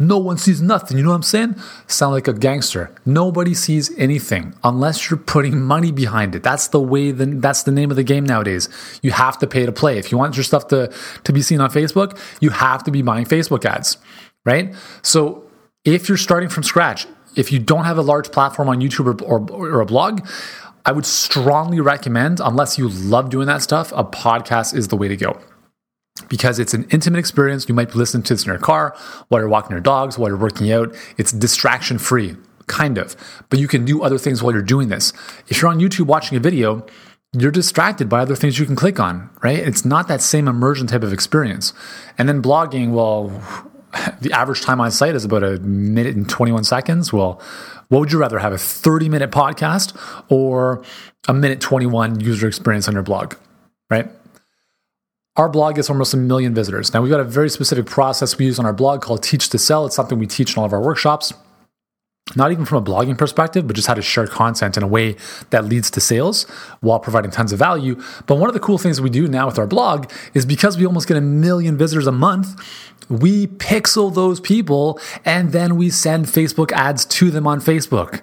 No 0.01 0.17
one 0.17 0.39
sees 0.39 0.63
nothing. 0.63 0.97
You 0.97 1.03
know 1.03 1.11
what 1.11 1.17
I'm 1.17 1.23
saying? 1.23 1.55
Sound 1.85 2.13
like 2.13 2.27
a 2.27 2.33
gangster. 2.33 2.93
Nobody 3.05 3.53
sees 3.53 3.95
anything 3.99 4.55
unless 4.63 5.09
you're 5.09 5.19
putting 5.19 5.61
money 5.61 5.91
behind 5.91 6.33
it. 6.33 6.41
That's 6.41 6.69
the 6.69 6.81
way. 6.81 7.11
The, 7.11 7.27
that's 7.27 7.63
the 7.63 7.71
name 7.71 7.91
of 7.91 7.97
the 7.97 8.03
game 8.03 8.25
nowadays. 8.25 8.67
You 9.03 9.11
have 9.11 9.37
to 9.37 9.47
pay 9.47 9.63
to 9.63 9.71
play. 9.71 9.99
If 9.99 10.11
you 10.11 10.17
want 10.17 10.35
your 10.35 10.43
stuff 10.43 10.67
to 10.69 10.91
to 11.23 11.31
be 11.31 11.43
seen 11.43 11.61
on 11.61 11.69
Facebook, 11.69 12.19
you 12.39 12.49
have 12.49 12.83
to 12.85 12.91
be 12.91 13.03
buying 13.03 13.25
Facebook 13.25 13.63
ads, 13.63 13.97
right? 14.43 14.73
So 15.03 15.43
if 15.85 16.09
you're 16.09 16.17
starting 16.17 16.49
from 16.49 16.63
scratch, 16.63 17.05
if 17.35 17.51
you 17.51 17.59
don't 17.59 17.85
have 17.85 17.99
a 17.99 18.01
large 18.01 18.31
platform 18.31 18.69
on 18.69 18.81
YouTube 18.81 19.21
or, 19.21 19.23
or, 19.23 19.39
or 19.71 19.81
a 19.81 19.85
blog, 19.85 20.27
I 20.83 20.93
would 20.93 21.05
strongly 21.05 21.79
recommend, 21.79 22.39
unless 22.39 22.79
you 22.79 22.89
love 22.89 23.29
doing 23.29 23.45
that 23.45 23.61
stuff, 23.61 23.91
a 23.95 24.03
podcast 24.03 24.73
is 24.73 24.87
the 24.87 24.97
way 24.97 25.07
to 25.07 25.15
go 25.15 25.39
because 26.31 26.59
it's 26.59 26.73
an 26.73 26.87
intimate 26.91 27.19
experience. 27.19 27.67
You 27.67 27.75
might 27.75 27.91
be 27.91 27.95
listening 27.95 28.23
to 28.23 28.33
this 28.33 28.45
in 28.45 28.49
your 28.49 28.57
car 28.57 28.95
while 29.27 29.41
you're 29.41 29.49
walking 29.49 29.71
your 29.71 29.81
dogs, 29.81 30.17
while 30.17 30.29
you're 30.29 30.37
working 30.37 30.71
out. 30.71 30.95
It's 31.17 31.33
distraction 31.33 31.99
free, 31.99 32.37
kind 32.67 32.97
of, 32.97 33.17
but 33.49 33.59
you 33.59 33.67
can 33.67 33.83
do 33.83 34.01
other 34.01 34.17
things 34.17 34.41
while 34.41 34.53
you're 34.53 34.61
doing 34.61 34.87
this. 34.87 35.11
If 35.49 35.61
you're 35.61 35.69
on 35.69 35.79
YouTube 35.79 36.05
watching 36.05 36.37
a 36.37 36.39
video, 36.39 36.85
you're 37.33 37.51
distracted 37.51 38.07
by 38.07 38.21
other 38.21 38.37
things 38.37 38.57
you 38.57 38.65
can 38.65 38.77
click 38.77 38.97
on, 38.97 39.29
right? 39.43 39.59
It's 39.59 39.83
not 39.83 40.07
that 40.07 40.21
same 40.21 40.47
immersion 40.47 40.87
type 40.87 41.03
of 41.03 41.11
experience. 41.11 41.73
And 42.17 42.29
then 42.29 42.41
blogging, 42.41 42.91
well, 42.91 43.27
the 44.21 44.31
average 44.31 44.61
time 44.61 44.79
on 44.79 44.89
site 44.89 45.15
is 45.15 45.25
about 45.25 45.43
a 45.43 45.59
minute 45.59 46.15
and 46.15 46.29
21 46.29 46.63
seconds. 46.63 47.11
Well, 47.11 47.41
what 47.89 47.99
would 47.99 48.11
you 48.13 48.19
rather 48.19 48.39
have 48.39 48.53
a 48.53 48.57
30 48.57 49.09
minute 49.09 49.31
podcast 49.31 49.97
or 50.29 50.81
a 51.27 51.33
minute 51.33 51.59
21 51.59 52.21
user 52.21 52.47
experience 52.47 52.87
on 52.87 52.93
your 52.93 53.03
blog, 53.03 53.35
right? 53.89 54.09
Our 55.37 55.47
blog 55.47 55.75
gets 55.75 55.89
almost 55.89 56.13
a 56.13 56.17
million 56.17 56.53
visitors. 56.53 56.93
Now, 56.93 57.01
we've 57.01 57.09
got 57.09 57.21
a 57.21 57.25
very 57.25 57.49
specific 57.49 57.85
process 57.85 58.37
we 58.37 58.45
use 58.45 58.59
on 58.59 58.65
our 58.65 58.73
blog 58.73 59.01
called 59.01 59.23
Teach 59.23 59.47
to 59.49 59.57
Sell. 59.57 59.85
It's 59.85 59.95
something 59.95 60.19
we 60.19 60.27
teach 60.27 60.53
in 60.53 60.59
all 60.59 60.65
of 60.65 60.73
our 60.73 60.81
workshops, 60.81 61.33
not 62.35 62.51
even 62.51 62.65
from 62.65 62.79
a 62.79 62.85
blogging 62.85 63.17
perspective, 63.17 63.65
but 63.65 63.77
just 63.77 63.87
how 63.87 63.93
to 63.93 64.01
share 64.01 64.27
content 64.27 64.75
in 64.75 64.83
a 64.83 64.87
way 64.87 65.15
that 65.51 65.63
leads 65.63 65.89
to 65.91 66.01
sales 66.01 66.43
while 66.81 66.99
providing 66.99 67.31
tons 67.31 67.53
of 67.53 67.59
value. 67.59 67.95
But 68.25 68.35
one 68.35 68.49
of 68.49 68.53
the 68.53 68.59
cool 68.59 68.77
things 68.77 68.99
we 68.99 69.09
do 69.09 69.25
now 69.25 69.45
with 69.45 69.57
our 69.57 69.67
blog 69.67 70.11
is 70.33 70.45
because 70.45 70.77
we 70.77 70.85
almost 70.85 71.07
get 71.07 71.15
a 71.15 71.21
million 71.21 71.77
visitors 71.77 72.07
a 72.07 72.11
month, 72.11 72.59
we 73.07 73.47
pixel 73.47 74.13
those 74.13 74.41
people 74.41 74.99
and 75.23 75.53
then 75.53 75.77
we 75.77 75.89
send 75.89 76.25
Facebook 76.25 76.73
ads 76.73 77.05
to 77.05 77.31
them 77.31 77.47
on 77.47 77.61
Facebook. 77.61 78.21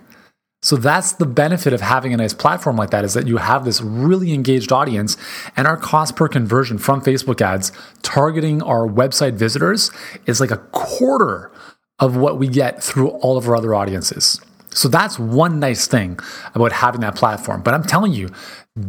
So 0.61 0.77
that's 0.77 1.13
the 1.13 1.27
benefit 1.27 1.73
of 1.73 1.81
having 1.81 2.13
a 2.13 2.17
nice 2.17 2.35
platform 2.35 2.77
like 2.77 2.91
that 2.91 3.05
is 3.05 3.15
that 3.15 3.29
you 3.29 3.37
have 3.37 3.65
this 3.65 3.81
really 3.81 4.33
engaged 4.33 4.73
audience 4.73 5.17
and 5.57 5.69
our 5.69 5.77
cost 5.77 6.17
per 6.17 6.27
conversion 6.27 6.79
from 6.79 7.01
Facebook 7.01 7.41
ads 7.41 7.71
targeting 8.03 8.61
our 8.63 8.87
website 8.87 9.35
visitors 9.35 9.93
is 10.27 10.41
like 10.41 10.51
a 10.51 10.57
quarter 10.57 11.53
of 12.01 12.17
what 12.17 12.39
we 12.39 12.49
get 12.49 12.83
through 12.83 13.09
all 13.09 13.37
of 13.37 13.49
our 13.49 13.55
other 13.55 13.75
audiences. 13.75 14.41
So 14.71 14.89
that's 14.89 15.19
one 15.19 15.61
nice 15.61 15.87
thing 15.87 16.19
about 16.55 16.73
having 16.73 17.01
that 17.03 17.15
platform. 17.15 17.63
But 17.63 17.75
I'm 17.75 17.85
telling 17.85 18.13
you, 18.13 18.29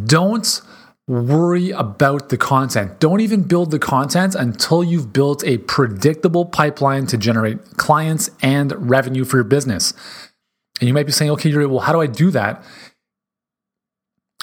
don't 0.06 0.62
worry 1.08 1.72
about 1.72 2.30
the 2.30 2.38
content. 2.38 3.00
Don't 3.00 3.20
even 3.20 3.44
build 3.44 3.72
the 3.72 3.80
content 3.80 4.36
until 4.36 4.84
you've 4.84 5.12
built 5.12 5.44
a 5.44 5.58
predictable 5.58 6.46
pipeline 6.46 7.08
to 7.08 7.18
generate 7.18 7.78
clients 7.78 8.30
and 8.42 8.90
revenue 8.90 9.26
for 9.26 9.38
your 9.38 9.44
business. 9.44 9.94
And 10.80 10.88
you 10.88 10.94
might 10.94 11.06
be 11.06 11.12
saying, 11.12 11.32
okay, 11.32 11.54
well, 11.66 11.80
how 11.80 11.92
do 11.92 12.02
I 12.02 12.08
do 12.08 12.32
that 12.32 12.64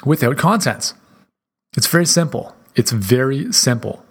without 0.05 0.37
content? 0.37 0.93
It's 1.75 1.87
very 1.87 2.05
simple. 2.05 2.55
It's 2.75 2.91
very 2.91 3.51
simple. 3.51 4.03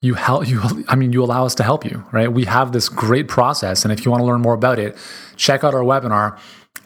You 0.00 0.14
help 0.14 0.48
you 0.48 0.60
I 0.88 0.96
mean 0.96 1.12
you 1.12 1.22
allow 1.22 1.44
us 1.46 1.54
to 1.56 1.62
help 1.62 1.84
you, 1.84 2.04
right? 2.10 2.32
We 2.32 2.44
have 2.46 2.72
this 2.72 2.88
great 2.88 3.28
process 3.28 3.84
and 3.84 3.92
if 3.92 4.04
you 4.04 4.10
want 4.10 4.20
to 4.20 4.26
learn 4.26 4.40
more 4.40 4.54
about 4.54 4.80
it, 4.80 4.96
check 5.36 5.62
out 5.62 5.74
our 5.74 5.82
webinar 5.82 6.38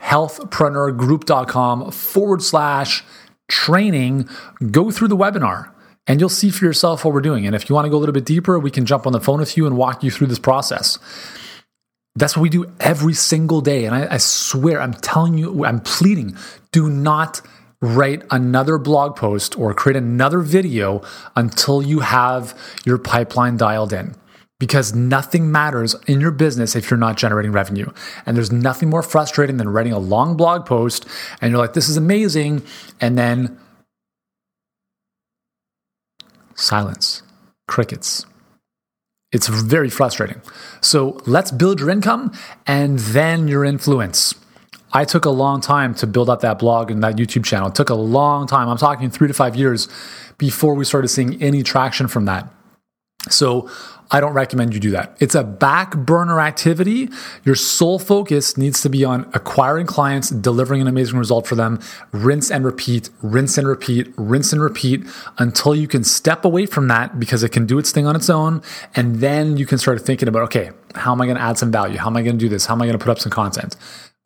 healthpreneurgroup.com 0.03 1.91
forward 1.91 2.43
slash 2.43 3.05
training. 3.49 4.29
Go 4.71 4.91
through 4.91 5.09
the 5.09 5.17
webinar 5.17 5.71
and 6.07 6.21
you'll 6.21 6.29
see 6.29 6.51
for 6.51 6.65
yourself 6.65 7.05
what 7.05 7.15
we're 7.15 7.21
doing. 7.21 7.47
And 7.47 7.55
if 7.55 7.69
you 7.69 7.75
want 7.75 7.87
to 7.87 7.91
go 7.91 7.97
a 7.97 7.99
little 8.01 8.13
bit 8.13 8.25
deeper, 8.27 8.59
we 8.59 8.71
can 8.71 8.87
jump 8.87 9.07
on 9.07 9.13
the 9.13 9.21
phone 9.21 9.41
with 9.41 9.57
you 9.57 9.67
and 9.67 9.77
walk 9.77 10.05
you 10.05 10.11
through 10.11 10.27
this 10.29 10.39
process. 10.39 10.99
That's 12.17 12.35
what 12.37 12.43
we 12.43 12.49
do 12.49 12.73
every 12.81 13.13
single 13.13 13.61
day. 13.61 13.85
And 13.85 13.95
I, 13.95 14.15
I, 14.15 14.17
swear, 14.17 14.81
I'm 14.81 14.95
telling 14.95 15.37
you, 15.37 15.65
I'm 15.65 15.81
pleading, 15.81 16.37
do 16.73 16.89
not 16.89 17.43
write 17.83 18.23
another 18.31 18.79
blog 18.79 19.17
post 19.17 19.59
or 19.59 19.75
create 19.75 19.97
another 19.97 20.41
video 20.41 21.03
until 21.37 21.83
you 21.83 22.01
have 22.01 22.59
your 22.85 22.97
pipeline 22.97 23.59
dialed 23.59 23.93
in. 23.93 24.15
Because 24.59 24.95
nothing 24.95 25.53
matters 25.53 25.95
in 26.07 26.19
your 26.19 26.31
business 26.31 26.75
if 26.75 26.91
you're 26.91 26.97
not 26.97 27.19
generating 27.19 27.53
revenue. 27.53 27.91
And 28.25 28.35
there's 28.35 28.51
nothing 28.51 28.89
more 28.89 29.03
frustrating 29.03 29.59
than 29.59 29.69
writing 29.69 29.93
a 29.93 29.99
long 29.99 30.35
blog 30.35 30.65
post 30.65 31.05
and 31.43 31.51
you're 31.51 31.61
like, 31.61 31.75
this 31.75 31.91
is 31.91 31.99
amazing. 31.99 32.63
And 32.99 33.19
then 33.19 33.59
silence, 36.55 37.23
crickets. 37.69 38.25
It's 39.33 39.49
very 39.49 39.91
frustrating. 39.91 40.41
So 40.81 41.21
let's 41.27 41.51
build 41.51 41.81
your 41.81 41.91
income 41.91 42.33
and 42.67 42.99
then 42.99 43.49
your 43.49 43.65
influence. 43.65 44.35
I 44.93 45.05
took 45.05 45.25
a 45.25 45.31
long 45.31 45.61
time 45.61 45.95
to 45.97 46.07
build 46.07 46.31
up 46.31 46.41
that 46.41 46.59
blog 46.59 46.91
and 46.91 47.03
that 47.03 47.17
YouTube 47.17 47.45
channel. 47.45 47.69
It 47.69 47.75
took 47.75 47.91
a 47.91 47.95
long 47.95 48.47
time. 48.47 48.69
I'm 48.69 48.79
talking 48.79 49.11
three 49.11 49.29
to 49.29 49.35
five 49.35 49.57
years 49.57 49.89
before 50.39 50.75
we 50.75 50.85
started 50.85 51.09
seeing 51.09 51.43
any 51.43 51.63
traction 51.63 52.09
from 52.09 52.25
that. 52.27 52.49
So 53.29 53.69
I 54.11 54.21
don't 54.21 54.35
recommend 54.35 54.73
you 54.73 54.79
do 54.79 54.93
that. 54.93 55.17
It's 55.19 55.35
a 55.35 55.43
back 55.43 55.97
burner 55.97 56.41
activity. 56.41 57.09
Your 57.45 57.57
sole 57.57 57.99
focus 57.99 58.57
needs 58.57 58.81
to 58.83 58.89
be 58.89 59.05
on 59.05 59.29
acquiring 59.35 59.87
clients, 59.87 60.31
delivering 60.31 60.81
an 60.81 60.87
amazing 60.87 61.19
result 61.19 61.47
for 61.47 61.57
them, 61.57 61.81
rinse 62.13 62.51
and 62.51 62.65
repeat, 62.65 63.11
rinse 63.21 63.59
and 63.59 63.67
repeat, 63.67 64.13
rinse 64.17 64.53
and 64.53 64.63
repeat 64.63 65.05
until 65.39 65.75
you 65.75 65.89
can 65.89 66.05
step 66.05 66.45
away 66.45 66.67
from 66.67 66.87
that 66.89 67.19
because 67.19 67.43
it 67.43 67.51
can 67.51 67.67
do 67.67 67.79
its 67.79 67.91
thing 67.91 68.07
on 68.07 68.15
its 68.15 68.31
own. 68.31 68.63
And 68.95 69.17
then 69.17 69.57
you 69.57 69.67
can 69.67 69.79
start 69.79 70.01
thinking 70.03 70.29
about, 70.29 70.43
okay, 70.45 70.71
how 70.95 71.13
am 71.13 71.21
I 71.21 71.27
going 71.27 71.37
to 71.37 71.43
add 71.43 71.59
some 71.59 71.73
value? 71.73 71.99
How 71.99 72.07
am 72.07 72.17
I 72.17 72.23
going 72.23 72.39
to 72.39 72.45
do 72.45 72.49
this? 72.49 72.67
How 72.67 72.75
am 72.75 72.83
I 72.83 72.87
going 72.87 72.99
to 72.99 73.05
put 73.05 73.11
up 73.11 73.19
some 73.19 73.33
content? 73.33 73.77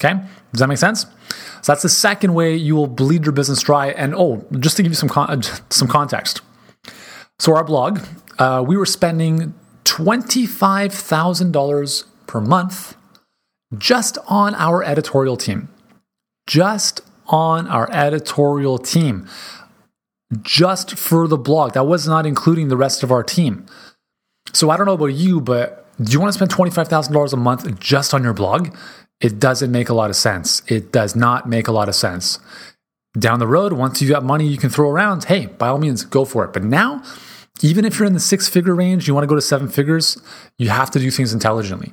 Okay. 0.03 0.21
Does 0.53 0.61
that 0.61 0.69
make 0.69 0.79
sense? 0.79 1.03
So 1.63 1.73
that's 1.73 1.83
the 1.83 1.89
second 1.89 2.35
way 2.35 2.55
you 2.55 2.75
will 2.75 2.87
bleed 2.87 3.25
your 3.25 3.33
business 3.33 3.63
dry. 3.63 3.89
And 3.89 4.15
oh, 4.15 4.45
just 4.59 4.77
to 4.77 4.83
give 4.83 4.93
you 4.93 4.97
some, 4.97 5.09
con- 5.09 5.43
some 5.71 5.89
context. 5.89 6.43
So 7.39 7.57
our 7.57 7.65
blog, 7.65 8.01
uh, 8.41 8.65
we 8.67 8.77
were 8.77 8.87
spending 8.87 9.55
$25,000 9.85 12.05
per 12.27 12.41
month 12.41 12.97
just 13.77 14.19
on 14.27 14.57
our 14.57 14.83
editorial 14.83 15.37
team. 15.37 15.69
Just 16.47 17.03
on 17.27 17.69
our 17.69 17.89
editorial 17.93 18.79
team. 18.79 19.29
Just 20.43 20.97
for 20.97 21.29
the 21.29 21.37
blog. 21.37 21.75
That 21.75 21.87
was 21.87 22.09
not 22.09 22.25
including 22.27 22.69
the 22.69 22.77
rest 22.77 23.03
of 23.03 23.13
our 23.13 23.23
team. 23.23 23.67
So 24.53 24.71
I 24.71 24.77
don't 24.77 24.87
know 24.87 24.95
about 24.95 25.07
you, 25.07 25.41
but 25.41 25.87
do 26.03 26.13
you 26.13 26.19
want 26.19 26.33
to 26.33 26.37
spend 26.37 26.51
$25,000 26.51 27.33
a 27.33 27.37
month 27.37 27.79
just 27.79 28.13
on 28.15 28.25
your 28.25 28.33
blog? 28.33 28.75
It 29.21 29.39
doesn't 29.39 29.71
make 29.71 29.91
a 29.91 29.95
lot 29.95 30.09
of 30.09 30.17
sense. 30.17 30.63
It 30.67 30.93
does 30.93 31.15
not 31.15 31.47
make 31.47 31.69
a 31.69 31.73
lot 31.73 31.91
of 31.91 31.95
sense. 31.95 32.39
Down 33.19 33.39
the 33.39 33.47
road, 33.47 33.75
once 33.75 34.01
you've 34.01 34.11
got 34.11 34.25
money 34.25 34.47
you 34.47 34.57
can 34.57 34.71
throw 34.71 34.89
around, 34.89 35.25
hey, 35.25 35.45
by 35.47 35.69
all 35.69 35.77
means, 35.79 36.05
go 36.05 36.25
for 36.25 36.43
it. 36.45 36.55
But 36.55 36.65
now, 36.65 37.03
even 37.63 37.85
if 37.85 37.99
you're 37.99 38.07
in 38.07 38.15
the 38.15 38.21
six 38.21 38.49
figure 38.49 38.75
range, 38.75 39.07
you 39.07 39.15
want 39.15 39.25
to 39.25 39.29
go 39.29 39.35
to 39.35 39.41
seven 39.41 39.69
figures, 39.69 40.21
you 40.59 40.69
have 40.69 40.91
to 40.93 40.99
do 40.99 41.11
things 41.11 41.33
intelligently. 41.33 41.93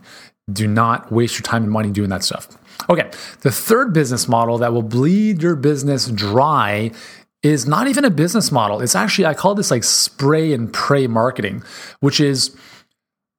Do 0.52 0.68
not 0.68 1.12
waste 1.12 1.36
your 1.36 1.44
time 1.44 1.64
and 1.64 1.72
money 1.72 1.92
doing 1.92 2.10
that 2.10 2.24
stuff. 2.24 2.48
Okay, 2.90 3.10
the 3.42 3.52
third 3.52 3.94
business 3.94 4.28
model 4.28 4.58
that 4.60 4.72
will 4.72 4.84
bleed 4.84 5.42
your 5.42 5.56
business 5.56 6.08
dry 6.08 6.92
is 7.44 7.68
not 7.68 7.88
even 7.88 8.06
a 8.06 8.10
business 8.10 8.52
model. 8.52 8.82
It's 8.82 8.96
actually, 8.96 9.26
I 9.26 9.34
call 9.34 9.56
this 9.56 9.72
like 9.72 9.84
spray 9.84 10.54
and 10.54 10.72
pray 10.72 11.08
marketing, 11.08 11.64
which 12.00 12.20
is 12.20 12.56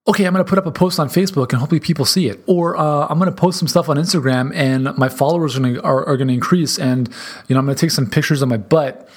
okay, 0.08 0.24
I'm 0.24 0.32
going 0.32 0.44
to 0.44 0.48
put 0.48 0.58
up 0.58 0.64
a 0.64 0.72
post 0.72 0.98
on 0.98 1.08
Facebook 1.08 1.50
and 1.50 1.58
hopefully 1.58 1.80
people 1.80 2.06
see 2.06 2.28
it. 2.28 2.42
Or 2.46 2.78
uh, 2.78 3.06
I'm 3.08 3.18
going 3.18 3.30
to 3.30 3.36
post 3.36 3.58
some 3.58 3.68
stuff 3.68 3.90
on 3.90 3.96
Instagram 3.98 4.52
and 4.54 4.96
my 4.96 5.08
followers 5.10 5.56
are 5.56 5.60
going 5.60 5.78
are, 5.80 6.06
are 6.06 6.16
going 6.16 6.28
to 6.28 6.34
increase. 6.34 6.78
And, 6.78 7.08
you 7.46 7.54
know, 7.54 7.58
I'm 7.58 7.66
going 7.66 7.76
to 7.76 7.80
take 7.80 7.90
some 7.90 8.08
pictures 8.08 8.40
of 8.40 8.48
my 8.48 8.56
butt 8.56 9.08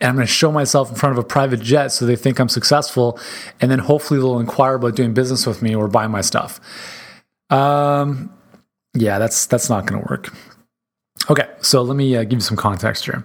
and 0.00 0.08
I'm 0.08 0.14
going 0.14 0.26
to 0.26 0.32
show 0.32 0.50
myself 0.50 0.88
in 0.88 0.96
front 0.96 1.18
of 1.18 1.22
a 1.22 1.26
private 1.26 1.60
jet 1.60 1.88
so 1.88 2.06
they 2.06 2.16
think 2.16 2.38
I'm 2.38 2.48
successful. 2.48 3.18
And 3.60 3.70
then 3.70 3.80
hopefully 3.80 4.18
they'll 4.18 4.40
inquire 4.40 4.74
about 4.74 4.96
doing 4.96 5.12
business 5.12 5.46
with 5.46 5.60
me 5.60 5.74
or 5.74 5.88
buy 5.88 6.06
my 6.06 6.22
stuff. 6.22 6.60
Um, 7.50 8.32
yeah, 8.94 9.18
that's, 9.18 9.46
that's 9.46 9.68
not 9.68 9.86
going 9.86 10.02
to 10.02 10.08
work. 10.08 10.34
Okay, 11.28 11.46
so 11.60 11.82
let 11.82 11.96
me 11.96 12.16
uh, 12.16 12.24
give 12.24 12.34
you 12.34 12.40
some 12.40 12.56
context 12.56 13.04
here. 13.04 13.24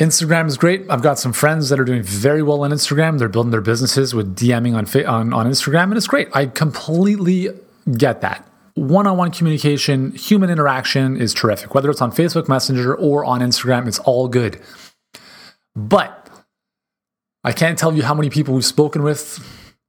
Instagram 0.00 0.46
is 0.46 0.58
great. 0.58 0.84
I've 0.90 1.02
got 1.02 1.18
some 1.18 1.32
friends 1.32 1.70
that 1.70 1.80
are 1.80 1.84
doing 1.84 2.02
very 2.02 2.42
well 2.42 2.62
on 2.62 2.70
Instagram. 2.70 3.18
They're 3.18 3.30
building 3.30 3.50
their 3.50 3.62
businesses 3.62 4.14
with 4.14 4.36
DMing 4.36 4.74
on, 4.74 5.06
on, 5.06 5.32
on 5.32 5.50
Instagram, 5.50 5.84
and 5.84 5.96
it's 5.96 6.06
great. 6.06 6.28
I 6.34 6.46
completely 6.46 7.48
get 7.96 8.20
that. 8.20 8.46
One 8.74 9.06
on 9.06 9.16
one 9.16 9.30
communication, 9.30 10.12
human 10.12 10.50
interaction 10.50 11.16
is 11.16 11.32
terrific. 11.32 11.74
Whether 11.74 11.88
it's 11.88 12.02
on 12.02 12.12
Facebook 12.12 12.46
Messenger 12.46 12.94
or 12.94 13.24
on 13.24 13.40
Instagram, 13.40 13.88
it's 13.88 13.98
all 14.00 14.28
good. 14.28 14.60
But 15.76 16.28
I 17.44 17.52
can't 17.52 17.78
tell 17.78 17.94
you 17.94 18.02
how 18.02 18.14
many 18.14 18.30
people 18.30 18.54
we've 18.54 18.64
spoken 18.64 19.02
with 19.02 19.38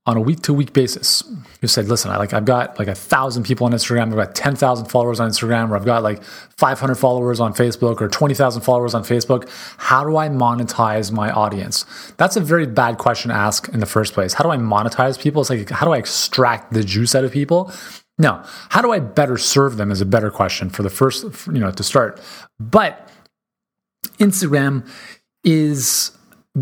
on 0.06 0.16
a 0.16 0.22
week 0.22 0.42
to 0.42 0.54
week 0.54 0.72
basis 0.72 1.22
who 1.60 1.68
said, 1.68 1.90
listen, 1.90 2.10
I 2.10 2.18
like 2.18 2.34
I've 2.34 2.46
got 2.46 2.80
like 2.80 2.88
a 2.88 2.96
thousand 2.96 3.44
people 3.44 3.66
on 3.66 3.74
Instagram, 3.74 4.04
I've 4.04 4.16
got 4.16 4.36
10,000 4.36 4.86
followers 4.86 5.20
on 5.20 5.30
Instagram, 5.30 5.70
or 5.70 5.76
I've 5.76 5.84
got 5.84 6.02
like 6.02 6.24
500 6.24 6.96
followers 6.96 7.42
on 7.42 7.54
Facebook 7.54 8.00
or 8.00 8.08
20,000 8.08 8.62
followers 8.62 8.94
on 8.94 9.04
Facebook. 9.04 9.50
How 9.78 10.06
do 10.06 10.16
I 10.16 10.30
monetize 10.30 11.12
my 11.12 11.30
audience? 11.30 11.86
That's 12.16 12.38
a 12.38 12.42
very 12.42 12.66
bad 12.66 12.98
question 12.98 13.30
to 13.30 13.36
ask 13.36 13.68
in 13.70 13.82
the 13.82 13.86
first 13.86 14.14
place. 14.14 14.34
How 14.34 14.46
do 14.46 14.50
I 14.50 14.58
monetize 14.58 15.20
people? 15.20 15.42
It's 15.42 15.50
like, 15.50 15.70
how 15.70 15.86
do 15.86 15.92
I 15.92 15.98
extract 15.98 16.72
the 16.72 16.86
juice 16.86 17.14
out 17.14 17.26
of 17.26 17.34
people? 17.34 17.72
No, 18.18 18.42
how 18.70 18.82
do 18.82 18.92
I 18.92 19.00
better 19.00 19.38
serve 19.38 19.76
them 19.76 19.92
is 19.92 20.00
a 20.00 20.06
better 20.06 20.32
question 20.32 20.70
for 20.70 20.84
the 20.84 20.90
first, 20.90 21.48
you 21.48 21.60
know, 21.60 21.72
to 21.72 21.84
start. 21.84 22.22
But 22.60 23.10
Instagram 24.20 24.88
is 25.48 26.12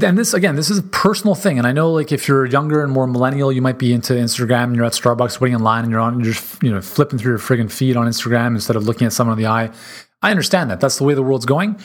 and 0.04 0.18
this 0.18 0.34
again, 0.34 0.56
this 0.56 0.70
is 0.70 0.80
a 0.80 0.84
personal 0.84 1.36
thing. 1.36 1.58
And 1.58 1.66
I 1.66 1.72
know 1.72 1.92
like 1.92 2.12
if 2.12 2.28
you're 2.28 2.46
younger 2.46 2.84
and 2.84 2.92
more 2.92 3.08
millennial, 3.08 3.52
you 3.52 3.62
might 3.62 3.80
be 3.80 3.94
into 3.94 4.14
Instagram 4.14 4.66
and 4.66 4.76
you're 4.76 4.86
at 4.86 4.94
Starbucks 4.94 5.40
waiting 5.40 5.56
in 5.56 5.64
line 5.64 5.84
and 5.84 5.92
you're 5.92 6.02
on 6.02 6.20
you're 6.20 6.34
just 6.34 6.62
you 6.62 6.72
know 6.72 6.82
flipping 6.82 7.18
through 7.18 7.32
your 7.34 7.40
friggin' 7.40 7.72
feed 7.72 7.98
on 7.98 8.08
Instagram 8.08 8.50
instead 8.50 8.76
of 8.76 8.84
looking 8.84 9.08
at 9.08 9.14
someone 9.14 9.38
in 9.38 9.44
the 9.44 9.50
eye. 9.50 9.72
I 10.22 10.32
understand 10.32 10.70
that. 10.72 10.80
That's 10.80 10.98
the 10.98 11.04
way 11.04 11.14
the 11.14 11.24
world's 11.24 11.46
going. 11.46 11.80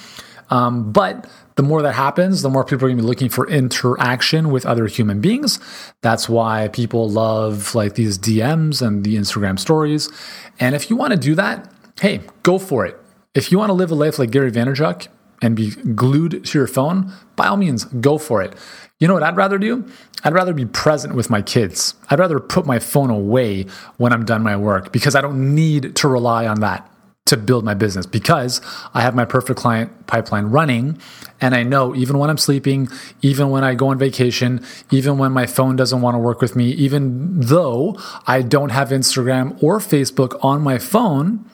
Um, 0.51 0.93
but 0.93 1.29
the 1.55 1.63
more 1.63 1.83
that 1.83 1.93
happens, 1.93 2.43
the 2.43 2.49
more 2.49 2.65
people 2.65 2.87
are 2.87 2.89
going 2.89 2.97
to 2.97 3.03
be 3.03 3.07
looking 3.07 3.29
for 3.29 3.49
interaction 3.49 4.51
with 4.51 4.67
other 4.67 4.87
human 4.87 5.21
beings. 5.21 5.61
That's 6.01 6.29
why 6.29 6.69
people 6.69 7.09
love 7.09 7.75
like 7.75 7.95
these 7.95 8.19
DMs 8.19 8.85
and 8.85 9.05
the 9.05 9.17
Instagram 9.17 9.59
stories. 9.59 10.11
And 10.59 10.75
if 10.75 10.91
you 10.91 10.97
want 10.97 11.13
to 11.13 11.19
do 11.19 11.35
that, 11.37 11.73
hey, 12.01 12.23
go 12.43 12.59
for 12.59 12.85
it. 12.87 12.99
If 13.35 13.53
you 13.53 13.59
want 13.59 13.69
to 13.69 13.75
live 13.75 13.93
a 13.93 13.95
life 13.95 14.19
like 14.19 14.33
Gary 14.33 14.51
Vaynerchuk, 14.51 15.07
and 15.43 15.57
be 15.57 15.71
glued 15.71 16.45
to 16.45 16.59
your 16.59 16.67
phone, 16.67 17.13
by 17.37 17.47
all 17.47 17.57
means, 17.57 17.85
go 17.85 18.19
for 18.19 18.43
it. 18.43 18.55
You 18.99 19.09
know 19.09 19.15
what 19.15 19.23
I'd 19.23 19.37
rather 19.37 19.59
do? 19.59 19.89
I'd 20.25 20.35
rather 20.35 20.53
be 20.53 20.67
present 20.67 21.15
with 21.15 21.31
my 21.31 21.41
kids. 21.41 21.95
I'd 22.11 22.19
rather 22.19 22.39
put 22.39 22.67
my 22.67 22.79
phone 22.79 23.09
away 23.09 23.65
when 23.97 24.13
I'm 24.13 24.25
done 24.27 24.43
my 24.43 24.57
work 24.57 24.93
because 24.93 25.15
I 25.15 25.23
don't 25.23 25.55
need 25.55 25.97
to 25.97 26.09
rely 26.09 26.47
on 26.47 26.61
that 26.61 26.91
to 27.27 27.37
build 27.37 27.65
my 27.65 27.75
business 27.75 28.07
because 28.07 28.61
I 28.93 29.03
have 29.03 29.15
my 29.15 29.25
perfect 29.25 29.59
client 29.59 30.07
pipeline 30.07 30.47
running. 30.47 30.99
And 31.41 31.55
I 31.55 31.63
know 31.63 31.95
even 31.95 32.19
when 32.19 32.29
I'm 32.29 32.37
sleeping, 32.37 32.89
even 33.23 33.51
when 33.51 33.63
I 33.63 33.75
go 33.75 33.89
on 33.89 33.99
vacation, 33.99 34.65
even 34.91 35.17
when 35.17 35.33
my 35.33 35.47
phone 35.47 35.77
doesn't 35.77 36.01
want 36.03 36.17
to 36.17 36.19
work 36.19 36.41
with 36.41 36.57
me, 36.57 36.71
even 36.73 37.41
though 37.41 37.97
I 38.27 38.43
don't 38.43 38.71
have 38.71 38.89
Instagram 38.89 39.63
or 39.63 39.79
Facebook 39.79 40.39
on 40.45 40.61
my 40.61 40.79
phone, 40.79 41.49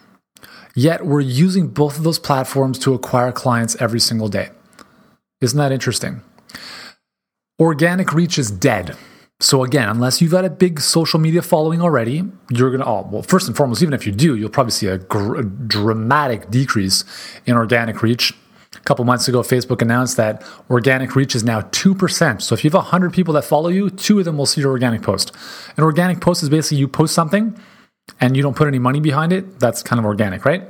Yet 0.77 1.07
we're 1.07 1.21
using 1.21 1.69
both 1.69 1.97
of 1.97 2.05
those 2.05 2.19
platforms 2.19 2.79
to 2.81 2.93
acquire 2.93 3.33
clients 3.33 3.77
every 3.81 3.99
single 3.99 4.29
day. 4.29 4.51
Isn't 5.41 5.59
that 5.59 5.73
interesting? 5.73 6.21
Organic 7.59 8.13
reach 8.13 8.39
is 8.39 8.51
dead. 8.51 8.95
So 9.41 9.65
again, 9.65 9.89
unless 9.89 10.21
you've 10.21 10.33
got 10.33 10.45
a 10.45 10.51
big 10.51 10.81
social 10.81 11.19
media 11.19 11.41
following 11.41 11.81
already, 11.81 12.25
you're 12.51 12.71
gonna. 12.71 12.85
Oh, 12.85 13.09
well, 13.11 13.23
first 13.23 13.49
and 13.49 13.57
foremost, 13.57 13.83
even 13.83 13.95
if 13.95 14.07
you 14.07 14.13
do, 14.13 14.37
you'll 14.37 14.51
probably 14.51 14.71
see 14.71 14.87
a, 14.87 14.99
gr- 14.99 15.37
a 15.37 15.45
dramatic 15.45 16.51
decrease 16.51 17.05
in 17.47 17.55
organic 17.55 18.03
reach. 18.03 18.35
A 18.75 18.81
couple 18.81 19.05
months 19.07 19.29
ago, 19.29 19.41
Facebook 19.41 19.81
announced 19.81 20.19
that 20.19 20.45
organic 20.69 21.17
reach 21.17 21.35
is 21.35 21.43
now 21.43 21.63
2%. 21.63 22.43
So 22.43 22.55
if 22.55 22.65
you 22.65 22.69
have 22.69 22.75
100 22.75 23.15
people 23.15 23.33
that 23.35 23.45
follow 23.45 23.71
you, 23.71 23.89
two 23.89 24.19
of 24.19 24.27
them 24.27 24.37
will 24.37 24.47
see 24.47 24.61
your 24.61 24.71
organic 24.71 25.01
post. 25.01 25.33
An 25.79 25.85
organic 25.85 26.21
post 26.21 26.43
is 26.43 26.51
basically 26.51 26.79
you 26.79 26.89
post 26.89 27.15
something 27.15 27.59
and 28.21 28.37
you 28.37 28.43
don't 28.43 28.57
put 28.57 28.69
any 28.69 28.79
money 28.79 29.01
behind 29.01 29.33
it, 29.33 29.59
that's 29.59 29.83
kind 29.83 29.99
of 29.99 30.05
organic, 30.05 30.45
right? 30.45 30.63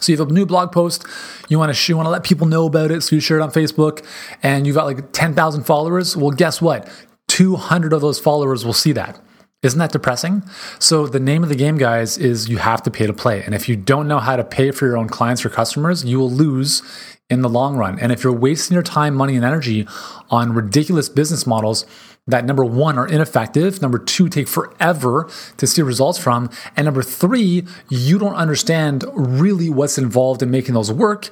So 0.00 0.10
you 0.10 0.18
have 0.18 0.30
a 0.30 0.32
new 0.32 0.46
blog 0.46 0.72
post, 0.72 1.04
you 1.48 1.58
want 1.58 1.74
to 1.74 1.92
you 1.92 1.96
want 1.96 2.06
to 2.06 2.10
let 2.10 2.24
people 2.24 2.46
know 2.46 2.66
about 2.66 2.90
it, 2.90 3.02
so 3.02 3.14
you 3.14 3.20
share 3.20 3.38
it 3.38 3.42
on 3.42 3.50
Facebook, 3.50 4.04
and 4.42 4.66
you've 4.66 4.76
got 4.76 4.86
like 4.86 5.12
10,000 5.12 5.64
followers. 5.64 6.16
Well, 6.16 6.30
guess 6.30 6.62
what? 6.62 6.88
200 7.28 7.92
of 7.92 8.00
those 8.00 8.18
followers 8.18 8.64
will 8.64 8.72
see 8.72 8.92
that. 8.92 9.20
Isn't 9.62 9.78
that 9.78 9.92
depressing? 9.92 10.42
So 10.80 11.06
the 11.06 11.20
name 11.20 11.44
of 11.44 11.48
the 11.48 11.54
game, 11.54 11.78
guys, 11.78 12.18
is 12.18 12.48
you 12.48 12.56
have 12.56 12.82
to 12.82 12.90
pay 12.90 13.06
to 13.06 13.12
play. 13.12 13.44
And 13.44 13.54
if 13.54 13.68
you 13.68 13.76
don't 13.76 14.08
know 14.08 14.18
how 14.18 14.34
to 14.34 14.42
pay 14.42 14.72
for 14.72 14.86
your 14.86 14.96
own 14.96 15.08
clients 15.08 15.44
or 15.44 15.50
customers, 15.50 16.04
you 16.04 16.18
will 16.18 16.30
lose 16.30 16.82
in 17.30 17.42
the 17.42 17.48
long 17.48 17.76
run. 17.76 17.98
And 18.00 18.10
if 18.10 18.24
you're 18.24 18.32
wasting 18.32 18.74
your 18.74 18.82
time, 18.82 19.14
money, 19.14 19.36
and 19.36 19.44
energy 19.44 19.86
on 20.30 20.52
ridiculous 20.52 21.08
business 21.08 21.46
models, 21.46 21.86
that 22.26 22.44
number 22.44 22.64
one 22.64 22.98
are 22.98 23.06
ineffective, 23.06 23.82
number 23.82 23.98
two 23.98 24.28
take 24.28 24.46
forever 24.46 25.28
to 25.56 25.66
see 25.66 25.82
results 25.82 26.18
from, 26.18 26.50
and 26.76 26.84
number 26.84 27.02
three, 27.02 27.64
you 27.88 28.18
don't 28.18 28.34
understand 28.34 29.04
really 29.14 29.68
what's 29.68 29.98
involved 29.98 30.42
in 30.42 30.50
making 30.50 30.74
those 30.74 30.92
work 30.92 31.30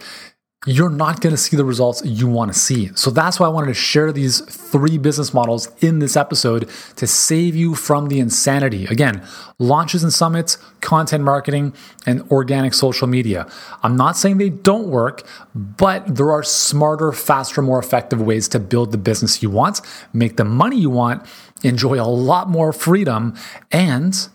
you're 0.66 0.90
not 0.90 1.22
going 1.22 1.34
to 1.34 1.38
see 1.38 1.56
the 1.56 1.64
results 1.64 2.02
you 2.04 2.26
want 2.26 2.52
to 2.52 2.58
see. 2.58 2.90
So 2.94 3.10
that's 3.10 3.40
why 3.40 3.46
I 3.46 3.48
wanted 3.48 3.68
to 3.68 3.74
share 3.74 4.12
these 4.12 4.40
three 4.40 4.98
business 4.98 5.32
models 5.32 5.70
in 5.80 6.00
this 6.00 6.18
episode 6.18 6.68
to 6.96 7.06
save 7.06 7.56
you 7.56 7.74
from 7.74 8.08
the 8.08 8.20
insanity. 8.20 8.84
Again, 8.84 9.26
launches 9.58 10.02
and 10.02 10.12
summits, 10.12 10.58
content 10.82 11.24
marketing, 11.24 11.72
and 12.04 12.30
organic 12.30 12.74
social 12.74 13.06
media. 13.06 13.50
I'm 13.82 13.96
not 13.96 14.18
saying 14.18 14.36
they 14.36 14.50
don't 14.50 14.88
work, 14.88 15.26
but 15.54 16.14
there 16.14 16.30
are 16.30 16.42
smarter, 16.42 17.10
faster, 17.12 17.62
more 17.62 17.78
effective 17.78 18.20
ways 18.20 18.46
to 18.48 18.58
build 18.58 18.92
the 18.92 18.98
business 18.98 19.42
you 19.42 19.48
want, 19.48 19.80
make 20.12 20.36
the 20.36 20.44
money 20.44 20.78
you 20.78 20.90
want, 20.90 21.24
enjoy 21.62 21.98
a 21.98 22.04
lot 22.04 22.50
more 22.50 22.74
freedom, 22.74 23.34
and 23.72 24.28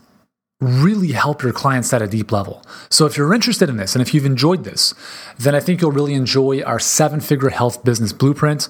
really 0.65 1.11
help 1.11 1.41
your 1.43 1.53
clients 1.53 1.93
at 1.93 2.01
a 2.01 2.07
deep 2.07 2.31
level. 2.31 2.63
So 2.89 3.05
if 3.05 3.17
you're 3.17 3.33
interested 3.33 3.69
in 3.69 3.77
this 3.77 3.95
and 3.95 4.01
if 4.01 4.13
you've 4.13 4.25
enjoyed 4.25 4.63
this, 4.63 4.93
then 5.37 5.55
I 5.55 5.59
think 5.59 5.81
you'll 5.81 5.91
really 5.91 6.13
enjoy 6.13 6.61
our 6.63 6.79
seven 6.79 7.19
figure 7.19 7.49
health 7.49 7.83
business 7.83 8.13
blueprint. 8.13 8.67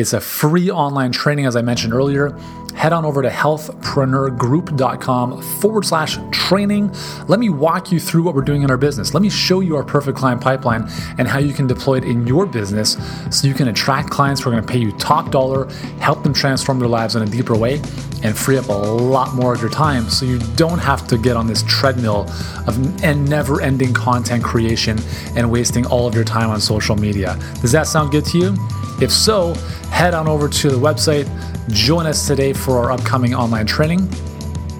It's 0.00 0.14
a 0.14 0.20
free 0.20 0.70
online 0.70 1.12
training, 1.12 1.44
as 1.44 1.56
I 1.56 1.62
mentioned 1.62 1.92
earlier. 1.92 2.34
Head 2.74 2.94
on 2.94 3.04
over 3.04 3.20
to 3.20 3.28
healthpreneurgroup.com 3.28 5.42
forward 5.60 5.84
slash 5.84 6.16
training. 6.30 6.94
Let 7.28 7.38
me 7.38 7.50
walk 7.50 7.92
you 7.92 8.00
through 8.00 8.22
what 8.22 8.34
we're 8.34 8.40
doing 8.40 8.62
in 8.62 8.70
our 8.70 8.78
business. 8.78 9.12
Let 9.12 9.22
me 9.22 9.28
show 9.28 9.60
you 9.60 9.76
our 9.76 9.84
perfect 9.84 10.16
client 10.16 10.40
pipeline 10.40 10.88
and 11.18 11.28
how 11.28 11.38
you 11.38 11.52
can 11.52 11.66
deploy 11.66 11.98
it 11.98 12.04
in 12.04 12.26
your 12.26 12.46
business 12.46 12.96
so 13.30 13.46
you 13.46 13.52
can 13.52 13.68
attract 13.68 14.08
clients 14.08 14.40
who 14.40 14.48
are 14.48 14.54
going 14.54 14.64
to 14.64 14.72
pay 14.72 14.78
you 14.78 14.90
top 14.92 15.30
dollar, 15.30 15.68
help 15.98 16.22
them 16.22 16.32
transform 16.32 16.78
their 16.78 16.88
lives 16.88 17.14
in 17.14 17.22
a 17.22 17.26
deeper 17.26 17.54
way, 17.54 17.82
and 18.22 18.38
free 18.38 18.56
up 18.56 18.68
a 18.68 18.72
lot 18.72 19.34
more 19.34 19.52
of 19.52 19.60
your 19.60 19.70
time 19.70 20.08
so 20.08 20.24
you 20.24 20.38
don't 20.56 20.78
have 20.78 21.06
to 21.08 21.18
get 21.18 21.36
on 21.36 21.46
this 21.46 21.62
treadmill 21.64 22.26
of 22.66 22.78
never 23.02 23.60
ending 23.60 23.92
content 23.92 24.42
creation 24.42 24.98
and 25.36 25.50
wasting 25.50 25.84
all 25.86 26.06
of 26.06 26.14
your 26.14 26.24
time 26.24 26.48
on 26.48 26.58
social 26.58 26.96
media. 26.96 27.36
Does 27.60 27.72
that 27.72 27.86
sound 27.86 28.12
good 28.12 28.24
to 28.26 28.38
you? 28.38 28.56
If 29.02 29.10
so, 29.10 29.54
head 29.90 30.14
on 30.14 30.28
over 30.28 30.48
to 30.48 30.70
the 30.70 30.78
website, 30.78 31.28
join 31.70 32.06
us 32.06 32.26
today 32.26 32.52
for 32.52 32.78
our 32.78 32.92
upcoming 32.92 33.34
online 33.34 33.66
training. 33.66 34.08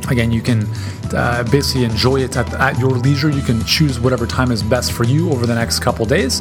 Again, 0.09 0.33
you 0.33 0.41
can 0.41 0.67
uh, 1.15 1.45
basically 1.51 1.85
enjoy 1.85 2.21
it 2.21 2.37
at, 2.37 2.53
at, 2.55 2.79
your 2.79 2.91
leisure. 2.91 3.31
You 3.31 3.43
can 3.43 3.63
choose 3.65 4.01
whatever 4.01 4.27
time 4.27 4.51
is 4.51 4.63
best 4.63 4.93
for 4.93 5.05
you 5.05 5.31
over 5.31 5.47
the 5.47 5.55
next 5.55 5.81
couple 5.81 6.05
days. 6.07 6.41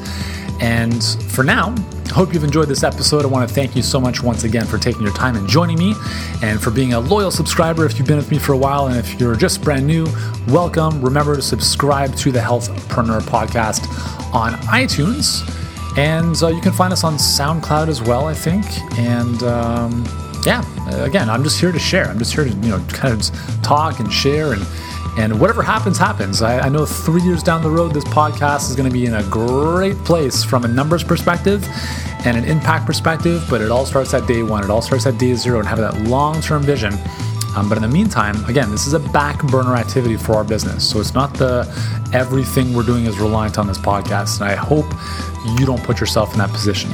And 0.62 1.04
for 1.04 1.44
now, 1.44 1.76
hope 2.10 2.34
you've 2.34 2.44
enjoyed 2.44 2.68
this 2.68 2.84
episode. 2.84 3.24
I 3.24 3.28
want 3.28 3.48
to 3.48 3.54
thank 3.54 3.76
you 3.76 3.82
so 3.82 4.00
much 4.00 4.22
once 4.22 4.44
again 4.44 4.66
for 4.66 4.78
taking 4.78 5.02
your 5.02 5.14
time 5.14 5.36
and 5.36 5.48
joining 5.48 5.78
me, 5.78 5.94
and 6.42 6.62
for 6.62 6.72
being 6.72 6.94
a 6.94 7.00
loyal 7.00 7.32
subscriber 7.32 7.86
if 7.86 7.98
you've 7.98 8.08
been 8.08 8.18
with 8.18 8.32
me 8.32 8.40
for 8.40 8.54
a 8.54 8.58
while. 8.58 8.88
And 8.88 8.98
if 8.98 9.20
you're 9.20 9.36
just 9.36 9.64
brand 9.64 9.88
new, 9.88 10.06
welcome. 10.48 11.02
Remember 11.02 11.36
to 11.36 11.42
subscribe 11.42 12.16
to 12.18 12.32
the 12.32 12.40
Healthpreneur 12.40 13.22
podcast 13.22 13.88
on 14.34 14.54
iTunes. 14.64 15.59
And 15.98 16.42
uh, 16.42 16.48
you 16.48 16.62
can 16.62 16.72
find 16.72 16.94
us 16.94 17.04
on 17.04 17.16
SoundCloud 17.16 17.88
as 17.88 18.02
well, 18.02 18.28
I 18.28 18.34
think. 18.34 18.66
And 18.98 19.42
um, 19.44 20.06
yeah, 20.46 20.64
again, 21.04 21.30
I'm 21.30 21.44
just 21.44 21.60
here 21.60 21.72
to 21.72 21.80
share. 21.80 22.06
I'm 22.06 22.20
just 22.20 22.34
here 22.34 22.46
to 22.46 22.50
you 22.50 22.70
know 22.70 22.80
kind 22.90 23.14
of 23.14 23.62
talk 23.62 24.00
and 24.00 24.12
share 24.12 24.54
and 24.54 24.66
and 25.18 25.40
whatever 25.40 25.62
happens, 25.62 25.98
happens. 25.98 26.42
I, 26.42 26.60
I, 26.60 26.70
know 26.70 26.86
three 26.86 27.22
years 27.22 27.44
down 27.44 27.62
the 27.62 27.70
road, 27.70 27.94
this 27.94 28.06
podcast 28.06 28.70
is 28.70 28.76
going 28.76 28.88
to 28.88 28.94
be 28.94 29.06
in 29.06 29.16
a 29.16 29.24
great 29.24 29.98
place 30.06 30.46
from 30.46 30.64
a 30.64 30.68
numbers 30.68 31.04
perspective 31.04 31.68
and 32.26 32.38
an 32.38 32.46
impact 32.46 32.86
perspective, 32.86 33.44
but 33.50 33.60
it 33.60 33.70
all 33.70 33.86
starts 33.86 34.14
at 34.14 34.28
day 34.28 34.44
one. 34.44 34.64
It 34.64 34.70
all 34.70 34.82
starts 34.82 35.06
at 35.08 35.18
day 35.18 35.34
zero 35.34 35.60
and 35.60 35.68
having 35.68 35.84
that 35.84 36.10
long 36.10 36.40
term 36.42 36.64
vision. 36.64 36.94
Um, 37.56 37.68
but 37.68 37.78
in 37.78 37.82
the 37.82 37.90
meantime, 37.90 38.44
again, 38.46 38.72
this 38.72 38.88
is 38.88 38.94
a 38.94 39.00
back 39.00 39.44
burner 39.48 39.76
activity 39.76 40.18
for 40.18 40.34
our 40.36 40.44
business. 40.44 40.88
So 40.88 41.00
it's 41.00 41.14
not 41.14 41.34
the 41.34 41.68
everything 42.14 42.74
we're 42.74 42.84
doing 42.84 43.06
is 43.06 43.18
reliant 43.20 43.58
on 43.58 43.68
this 43.68 43.78
podcast. 43.78 44.42
And 44.42 44.50
I 44.50 44.56
hope 44.56 44.86
you 45.60 45.66
don't 45.66 45.84
put 45.84 46.00
yourself 46.00 46.32
in 46.34 46.40
that 46.40 46.50
position. 46.50 46.92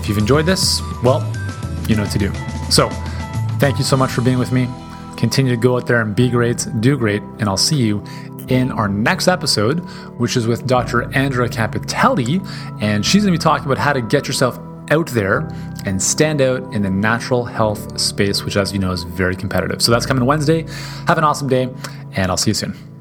If 0.00 0.08
you've 0.08 0.18
enjoyed 0.18 0.46
this, 0.46 0.80
well, 1.02 1.20
you 1.88 1.96
know 1.96 2.02
what 2.02 2.12
to 2.12 2.18
do. 2.18 2.32
So 2.70 2.88
thank 3.58 3.78
you 3.78 3.84
so 3.84 3.96
much 3.96 4.10
for 4.10 4.22
being 4.22 4.38
with 4.38 4.52
me. 4.52 4.68
Continue 5.16 5.54
to 5.54 5.60
go 5.60 5.76
out 5.76 5.86
there 5.86 6.00
and 6.00 6.16
be 6.16 6.28
great, 6.28 6.66
do 6.80 6.96
great, 6.96 7.22
and 7.38 7.44
I'll 7.44 7.56
see 7.56 7.76
you 7.76 8.02
in 8.48 8.72
our 8.72 8.88
next 8.88 9.28
episode, 9.28 9.80
which 10.18 10.36
is 10.36 10.46
with 10.46 10.66
Dr. 10.66 11.14
Andrea 11.14 11.48
Capitelli, 11.48 12.44
and 12.80 13.04
she's 13.06 13.22
going 13.22 13.32
to 13.32 13.38
be 13.38 13.42
talking 13.42 13.66
about 13.66 13.78
how 13.78 13.92
to 13.92 14.00
get 14.00 14.26
yourself 14.26 14.58
out 14.90 15.08
there 15.08 15.48
and 15.84 16.02
stand 16.02 16.40
out 16.40 16.62
in 16.72 16.82
the 16.82 16.90
natural 16.90 17.44
health 17.44 18.00
space, 18.00 18.44
which, 18.44 18.56
as 18.56 18.72
you 18.72 18.78
know, 18.78 18.92
is 18.92 19.04
very 19.04 19.36
competitive. 19.36 19.82
So 19.82 19.90
that's 19.92 20.06
coming 20.06 20.24
Wednesday. 20.24 20.66
Have 21.06 21.18
an 21.18 21.24
awesome 21.24 21.48
day, 21.48 21.68
and 22.12 22.30
I'll 22.30 22.36
see 22.36 22.50
you 22.50 22.54
soon. 22.54 22.91